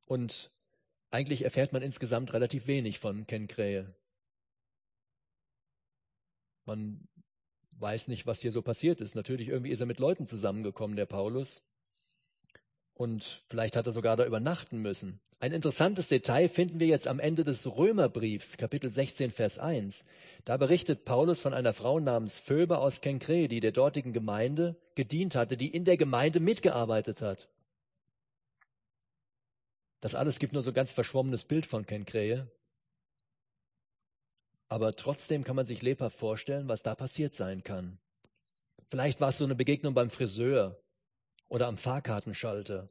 [0.06, 0.52] Und
[1.12, 3.96] eigentlich erfährt man insgesamt relativ wenig von Kenkrähe.
[6.66, 7.08] Man
[7.78, 9.16] weiß nicht, was hier so passiert ist.
[9.16, 11.64] Natürlich, irgendwie ist er mit Leuten zusammengekommen, der Paulus.
[12.96, 15.20] Und vielleicht hat er sogar da übernachten müssen.
[15.42, 20.06] Ein interessantes Detail finden wir jetzt am Ende des Römerbriefs, Kapitel 16, Vers 1.
[20.46, 25.36] Da berichtet Paulus von einer Frau namens Phoebe aus Kenkre, die der dortigen Gemeinde gedient
[25.36, 27.50] hatte, die in der Gemeinde mitgearbeitet hat.
[30.00, 32.50] Das alles gibt nur so ein ganz verschwommenes Bild von Kenkrähe.
[34.70, 38.00] Aber trotzdem kann man sich lebhaft vorstellen, was da passiert sein kann.
[38.88, 40.80] Vielleicht war es so eine Begegnung beim Friseur
[41.48, 42.88] oder am Fahrkartenschalter.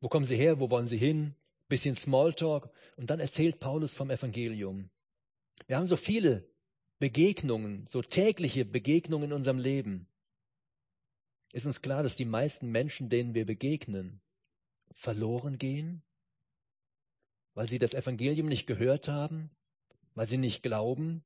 [0.00, 0.60] Wo kommen Sie her?
[0.60, 1.34] Wo wollen Sie hin?
[1.68, 2.70] Bisschen Smalltalk.
[2.96, 4.90] Und dann erzählt Paulus vom Evangelium.
[5.66, 6.48] Wir haben so viele
[6.98, 10.08] Begegnungen, so tägliche Begegnungen in unserem Leben.
[11.52, 14.20] Ist uns klar, dass die meisten Menschen, denen wir begegnen,
[14.92, 16.02] verloren gehen,
[17.54, 19.50] weil sie das Evangelium nicht gehört haben,
[20.14, 21.24] weil sie nicht glauben,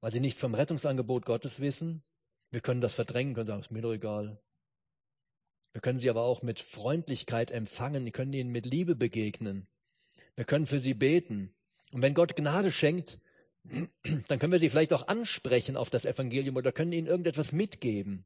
[0.00, 2.02] weil sie nichts vom Rettungsangebot Gottes wissen.
[2.50, 4.40] Wir können das verdrängen, können sagen, ist mir doch egal.
[5.72, 9.66] Wir können sie aber auch mit Freundlichkeit empfangen, wir können ihnen mit Liebe begegnen.
[10.34, 11.54] Wir können für sie beten.
[11.92, 13.20] Und wenn Gott Gnade schenkt,
[14.28, 18.24] dann können wir sie vielleicht auch ansprechen auf das Evangelium oder können ihnen irgendetwas mitgeben,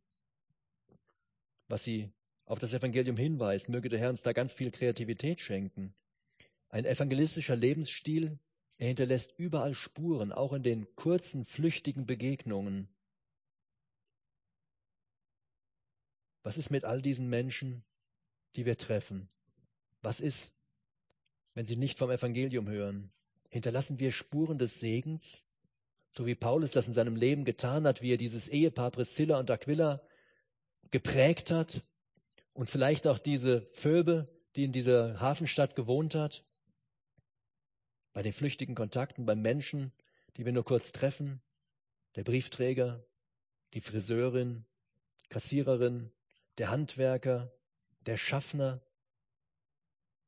[1.69, 2.11] was sie
[2.47, 3.69] auf das Evangelium hinweist.
[3.69, 5.95] Möge der Herr uns da ganz viel Kreativität schenken.
[6.69, 8.39] Ein evangelistischer Lebensstil,
[8.79, 12.89] er hinterlässt überall Spuren, auch in den kurzen, flüchtigen Begegnungen.
[16.45, 17.83] Was ist mit all diesen Menschen,
[18.55, 19.29] die wir treffen?
[20.03, 20.53] Was ist,
[21.55, 23.11] wenn sie nicht vom Evangelium hören?
[23.49, 25.43] Hinterlassen wir Spuren des Segens,
[26.13, 29.51] so wie Paulus das in seinem Leben getan hat, wie er dieses Ehepaar Priscilla und
[29.51, 30.03] Aquila
[30.91, 31.81] geprägt hat
[32.53, 36.45] und vielleicht auch diese Phoebe, die in dieser Hafenstadt gewohnt hat,
[38.13, 39.93] bei den flüchtigen Kontakten, beim Menschen,
[40.37, 41.41] die wir nur kurz treffen,
[42.17, 43.03] der Briefträger,
[43.73, 44.67] die Friseurin,
[45.31, 46.13] Kassiererin,
[46.59, 47.53] der Handwerker,
[48.07, 48.81] der Schaffner.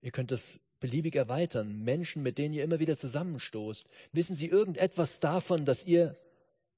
[0.01, 1.83] Ihr könnt es beliebig erweitern.
[1.83, 3.89] Menschen, mit denen ihr immer wieder zusammenstoßt.
[4.13, 6.19] Wissen Sie irgendetwas davon, dass ihr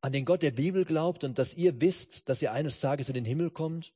[0.01, 3.15] an den Gott der Bibel glaubt und dass ihr wisst, dass ihr eines Tages in
[3.15, 3.93] den Himmel kommt?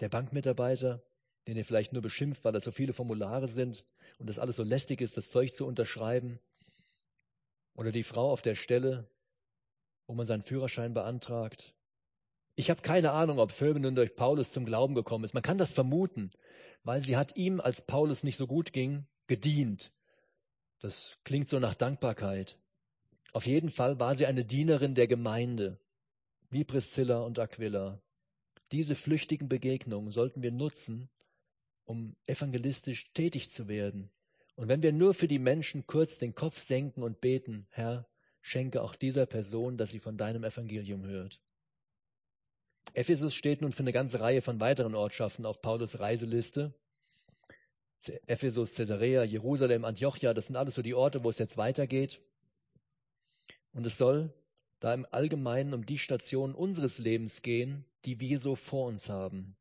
[0.00, 1.02] Der Bankmitarbeiter,
[1.46, 3.84] den ihr vielleicht nur beschimpft, weil da so viele Formulare sind
[4.18, 6.38] und das alles so lästig ist, das Zeug zu unterschreiben.
[7.74, 9.08] Oder die Frau auf der Stelle,
[10.06, 11.74] wo man seinen Führerschein beantragt.
[12.56, 15.34] Ich habe keine Ahnung, ob Phoebe nun durch Paulus zum Glauben gekommen ist.
[15.34, 16.30] Man kann das vermuten,
[16.84, 19.92] weil sie hat ihm, als Paulus nicht so gut ging, gedient.
[20.78, 22.58] Das klingt so nach Dankbarkeit.
[23.32, 25.80] Auf jeden Fall war sie eine Dienerin der Gemeinde,
[26.50, 28.00] wie Priscilla und Aquila.
[28.70, 31.08] Diese flüchtigen Begegnungen sollten wir nutzen,
[31.84, 34.10] um evangelistisch tätig zu werden.
[34.54, 38.06] Und wenn wir nur für die Menschen kurz den Kopf senken und beten, Herr,
[38.40, 41.40] schenke auch dieser Person, dass sie von deinem Evangelium hört.
[42.92, 46.74] Ephesus steht nun für eine ganze Reihe von weiteren Ortschaften auf Paulus Reiseliste.
[48.26, 52.20] Ephesus, Caesarea, Jerusalem, Antiochia, das sind alles so die Orte, wo es jetzt weitergeht.
[53.72, 54.32] Und es soll
[54.78, 59.56] da im Allgemeinen um die Stationen unseres Lebens gehen, die wir so vor uns haben.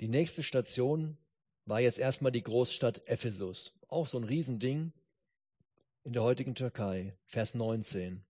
[0.00, 1.16] Die nächste Station
[1.64, 3.72] war jetzt erstmal die Großstadt Ephesus.
[3.88, 4.92] Auch so ein Riesending
[6.04, 7.16] in der heutigen Türkei.
[7.24, 8.25] Vers 19.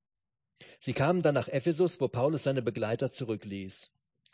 [0.80, 3.92] Sie kamen dann nach Ephesus, wo Paulus seine Begleiter zurückließ.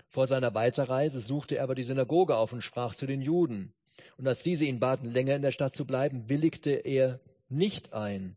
[0.08, 3.72] Vor seiner Weiterreise suchte er aber die Synagoge auf und sprach zu den Juden.
[4.16, 8.36] Und als diese ihn baten, länger in der Stadt zu bleiben, willigte er nicht ein,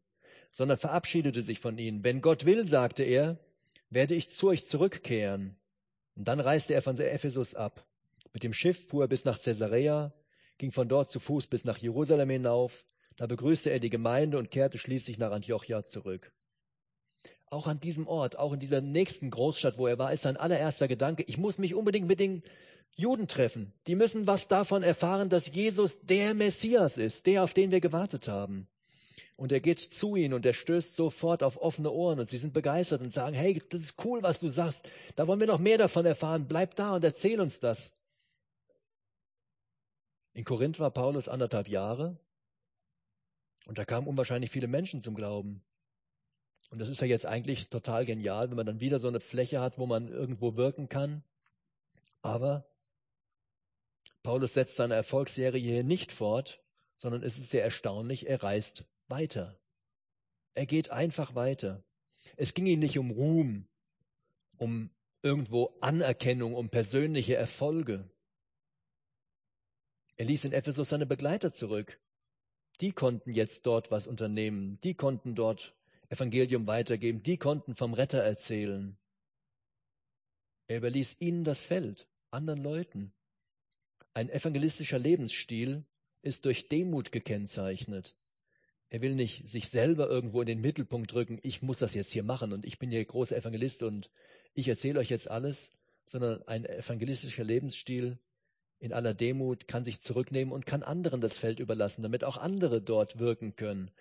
[0.51, 2.03] sondern verabschiedete sich von ihnen.
[2.03, 3.37] Wenn Gott will, sagte er,
[3.89, 5.55] werde ich zu euch zurückkehren.
[6.15, 7.85] Und dann reiste er von Ephesus ab.
[8.33, 10.13] Mit dem Schiff fuhr er bis nach Caesarea,
[10.57, 12.85] ging von dort zu Fuß bis nach Jerusalem hinauf.
[13.17, 16.31] Da begrüßte er die Gemeinde und kehrte schließlich nach Antiochia zurück.
[17.55, 20.89] Auch an diesem Ort, auch in dieser nächsten Großstadt, wo er war, ist sein allererster
[20.89, 22.43] Gedanke, ich muss mich unbedingt mit den
[22.97, 23.71] Juden treffen.
[23.87, 28.27] Die müssen was davon erfahren, dass Jesus der Messias ist, der, auf den wir gewartet
[28.27, 28.67] haben.
[29.37, 32.51] Und er geht zu ihnen und er stößt sofort auf offene Ohren und sie sind
[32.51, 34.89] begeistert und sagen, hey, das ist cool, was du sagst.
[35.15, 36.47] Da wollen wir noch mehr davon erfahren.
[36.49, 37.93] Bleib da und erzähl uns das.
[40.33, 42.19] In Korinth war Paulus anderthalb Jahre
[43.65, 45.63] und da kamen unwahrscheinlich viele Menschen zum Glauben.
[46.69, 49.61] Und das ist ja jetzt eigentlich total genial, wenn man dann wieder so eine Fläche
[49.61, 51.23] hat, wo man irgendwo wirken kann.
[52.21, 52.65] Aber
[54.23, 56.63] Paulus setzt seine Erfolgsserie hier nicht fort,
[56.95, 59.59] sondern es ist sehr erstaunlich, er reist weiter.
[60.55, 61.83] Er geht einfach weiter.
[62.35, 63.67] Es ging ihm nicht um Ruhm,
[64.57, 64.89] um
[65.21, 68.09] irgendwo Anerkennung, um persönliche Erfolge.
[70.17, 71.99] Er ließ in Ephesus seine Begleiter zurück.
[72.79, 74.79] Die konnten jetzt dort was unternehmen.
[74.81, 75.74] Die konnten dort
[76.09, 77.23] Evangelium weitergeben.
[77.23, 78.97] Die konnten vom Retter erzählen.
[80.67, 83.13] Er überließ ihnen das Feld, anderen Leuten.
[84.13, 85.85] Ein evangelistischer Lebensstil
[86.21, 88.15] ist durch Demut gekennzeichnet.
[88.89, 92.23] Er will nicht sich selber irgendwo in den Mittelpunkt drücken, ich muss das jetzt hier
[92.23, 94.09] machen und ich bin hier großer Evangelist und
[94.53, 95.71] ich erzähle euch jetzt alles,
[96.05, 98.19] sondern ein evangelistischer Lebensstil
[98.79, 102.81] in aller Demut kann sich zurücknehmen und kann anderen das Feld überlassen, damit auch andere
[102.81, 103.91] dort wirken können.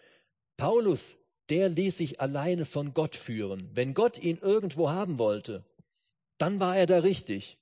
[0.56, 1.16] Paulus,
[1.50, 3.70] der ließ sich alleine von Gott führen.
[3.74, 5.64] Wenn Gott ihn irgendwo haben wollte,
[6.38, 7.58] dann war er da richtig.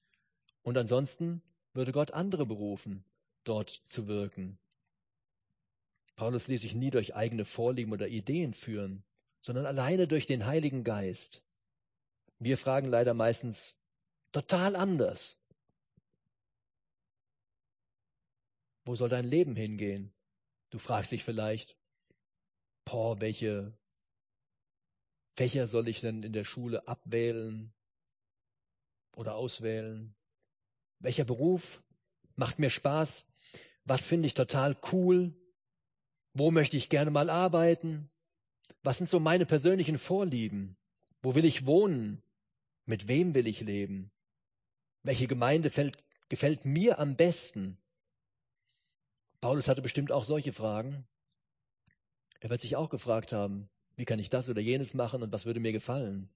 [0.63, 1.43] Und ansonsten
[1.75, 3.05] würde Gott andere berufen,
[3.45, 4.59] dort zu wirken.
[6.15, 9.03] Paulus ließ sich nie durch eigene Vorlieben oder Ideen führen,
[9.41, 11.43] sondern alleine durch den Heiligen Geist.
[12.39, 13.77] Wir fragen leider meistens
[14.31, 15.39] total anders.
[18.85, 20.13] Wo soll dein Leben hingehen?
[20.71, 21.77] Du fragst dich vielleicht,
[22.85, 23.77] boah, welche
[25.33, 27.73] Fächer soll ich denn in der Schule abwählen
[29.17, 30.15] oder auswählen?
[30.99, 31.83] Welcher Beruf
[32.37, 33.25] macht mir Spaß?
[33.85, 35.35] Was finde ich total cool?
[36.35, 38.11] Wo möchte ich gerne mal arbeiten?
[38.83, 40.77] Was sind so meine persönlichen Vorlieben?
[41.23, 42.23] Wo will ich wohnen?
[42.85, 44.11] Mit wem will ich leben?
[45.03, 47.79] Welche Gemeinde fällt, gefällt mir am besten?
[49.41, 51.07] Paulus hatte bestimmt auch solche Fragen.
[52.43, 55.47] Er wird sich auch gefragt haben, wie kann ich das oder jenes machen und was
[55.47, 56.29] würde mir gefallen?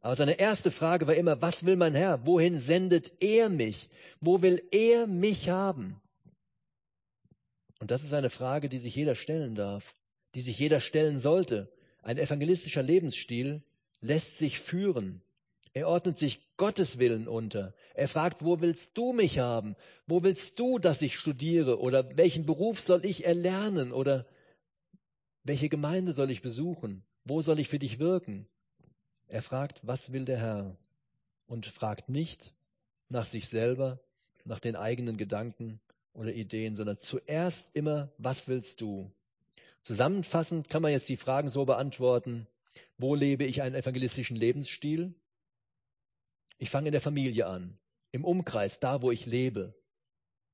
[0.00, 2.24] Aber seine erste Frage war immer, was will mein Herr?
[2.26, 3.90] Wohin sendet er mich?
[4.20, 6.00] Wo will er mich haben?
[7.78, 9.96] Und das ist eine Frage, die sich jeder stellen darf,
[10.34, 11.70] die sich jeder stellen sollte.
[12.02, 13.62] Ein evangelistischer Lebensstil
[14.00, 15.20] lässt sich führen.
[15.74, 17.74] Er ordnet sich Gottes Willen unter.
[17.94, 19.76] Er fragt, wo willst du mich haben?
[20.06, 21.80] Wo willst du, dass ich studiere?
[21.80, 23.92] Oder welchen Beruf soll ich erlernen?
[23.92, 24.26] Oder
[25.44, 27.04] welche Gemeinde soll ich besuchen?
[27.24, 28.46] Wo soll ich für dich wirken?
[29.28, 30.76] Er fragt, was will der Herr?
[31.48, 32.54] Und fragt nicht
[33.08, 34.00] nach sich selber,
[34.44, 35.80] nach den eigenen Gedanken
[36.12, 39.10] oder Ideen, sondern zuerst immer, was willst du?
[39.82, 42.46] Zusammenfassend kann man jetzt die Fragen so beantworten,
[42.98, 45.14] wo lebe ich einen evangelistischen Lebensstil?
[46.58, 47.78] Ich fange in der Familie an,
[48.12, 49.74] im Umkreis, da wo ich lebe,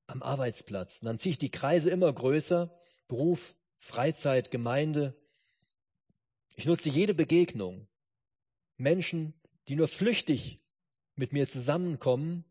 [0.06, 1.00] am Arbeitsplatz.
[1.00, 2.72] Und dann ziehe ich die Kreise immer größer,
[3.08, 5.14] Beruf, Freizeit, Gemeinde.
[6.56, 7.86] Ich nutze jede Begegnung.
[8.76, 9.34] Menschen,
[9.68, 10.60] die nur flüchtig
[11.14, 12.44] mit mir zusammenkommen.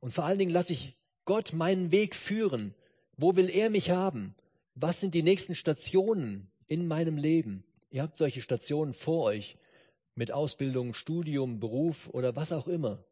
[0.00, 2.74] Und vor allen Dingen lasse ich Gott meinen Weg führen.
[3.16, 4.34] Wo will er mich haben?
[4.74, 7.64] Was sind die nächsten Stationen in meinem Leben?
[7.90, 9.56] Ihr habt solche Stationen vor euch
[10.14, 13.04] mit Ausbildung, Studium, Beruf oder was auch immer.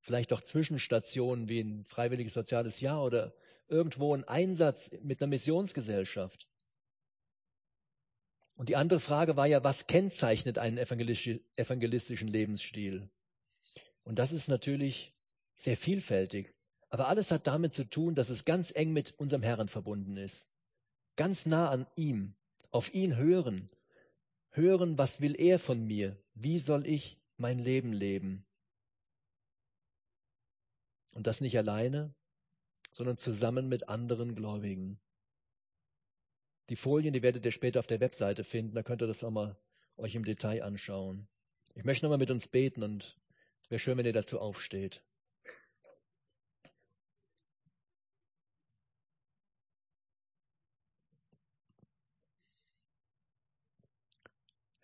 [0.00, 3.32] Vielleicht auch Zwischenstationen wie ein freiwilliges soziales Jahr oder
[3.68, 6.48] irgendwo ein Einsatz mit einer Missionsgesellschaft.
[8.54, 13.10] Und die andere Frage war ja, was kennzeichnet einen evangelistischen Lebensstil?
[14.04, 15.14] Und das ist natürlich
[15.54, 16.54] sehr vielfältig.
[16.90, 20.50] Aber alles hat damit zu tun, dass es ganz eng mit unserem Herrn verbunden ist.
[21.16, 22.34] Ganz nah an ihm,
[22.70, 23.70] auf ihn hören,
[24.50, 26.22] hören, was will er von mir?
[26.34, 28.46] Wie soll ich mein Leben leben?
[31.14, 32.14] Und das nicht alleine,
[32.92, 35.00] sondern zusammen mit anderen Gläubigen.
[36.68, 39.30] Die Folien, die werdet ihr später auf der Webseite finden, da könnt ihr das auch
[39.30, 39.56] mal
[39.96, 41.28] euch im Detail anschauen.
[41.74, 43.16] Ich möchte nochmal mit uns beten und
[43.64, 45.02] es wäre schön, wenn ihr dazu aufsteht.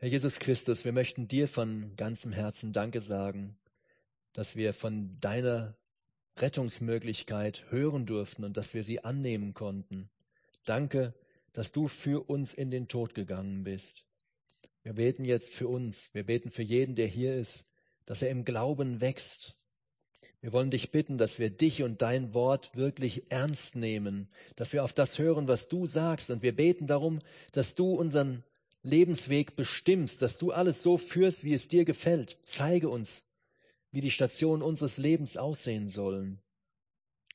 [0.01, 3.59] Herr Jesus Christus, wir möchten dir von ganzem Herzen Danke sagen,
[4.33, 5.77] dass wir von deiner
[6.37, 10.09] Rettungsmöglichkeit hören durften und dass wir sie annehmen konnten.
[10.65, 11.15] Danke,
[11.53, 14.05] dass du für uns in den Tod gegangen bist.
[14.83, 17.67] Wir beten jetzt für uns, wir beten für jeden, der hier ist,
[18.07, 19.55] dass er im Glauben wächst.
[20.41, 24.85] Wir wollen dich bitten, dass wir dich und dein Wort wirklich ernst nehmen, dass wir
[24.85, 26.31] auf das hören, was du sagst.
[26.31, 27.21] Und wir beten darum,
[27.53, 28.45] dass du unseren
[28.83, 32.39] Lebensweg bestimmst, dass du alles so führst, wie es dir gefällt.
[32.45, 33.25] Zeige uns,
[33.91, 36.41] wie die Stationen unseres Lebens aussehen sollen.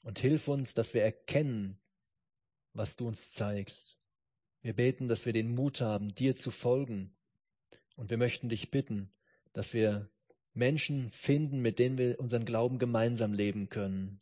[0.03, 1.77] Und hilf uns, dass wir erkennen,
[2.73, 3.97] was du uns zeigst.
[4.63, 7.13] Wir beten, dass wir den Mut haben, dir zu folgen.
[7.95, 9.11] Und wir möchten dich bitten,
[9.51, 10.09] dass wir
[10.53, 14.19] Menschen finden, mit denen wir unseren Glauben gemeinsam leben können.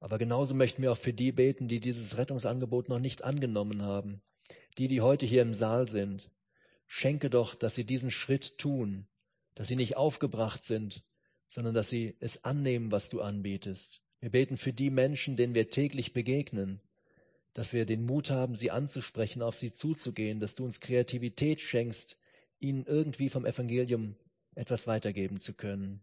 [0.00, 4.22] Aber genauso möchten wir auch für die beten, die dieses Rettungsangebot noch nicht angenommen haben.
[4.78, 6.30] Die, die heute hier im Saal sind.
[6.86, 9.06] Schenke doch, dass sie diesen Schritt tun,
[9.54, 11.02] dass sie nicht aufgebracht sind,
[11.46, 14.02] sondern dass sie es annehmen, was du anbietest.
[14.20, 16.80] Wir beten für die Menschen, denen wir täglich begegnen,
[17.54, 22.18] dass wir den Mut haben, sie anzusprechen, auf sie zuzugehen, dass du uns Kreativität schenkst,
[22.58, 24.16] ihnen irgendwie vom Evangelium
[24.54, 26.00] etwas weitergeben zu können.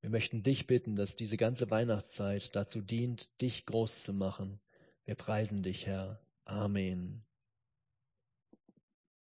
[0.00, 4.60] Wir möchten dich bitten, dass diese ganze Weihnachtszeit dazu dient, dich groß zu machen.
[5.04, 6.20] Wir preisen dich, Herr.
[6.44, 7.22] Amen.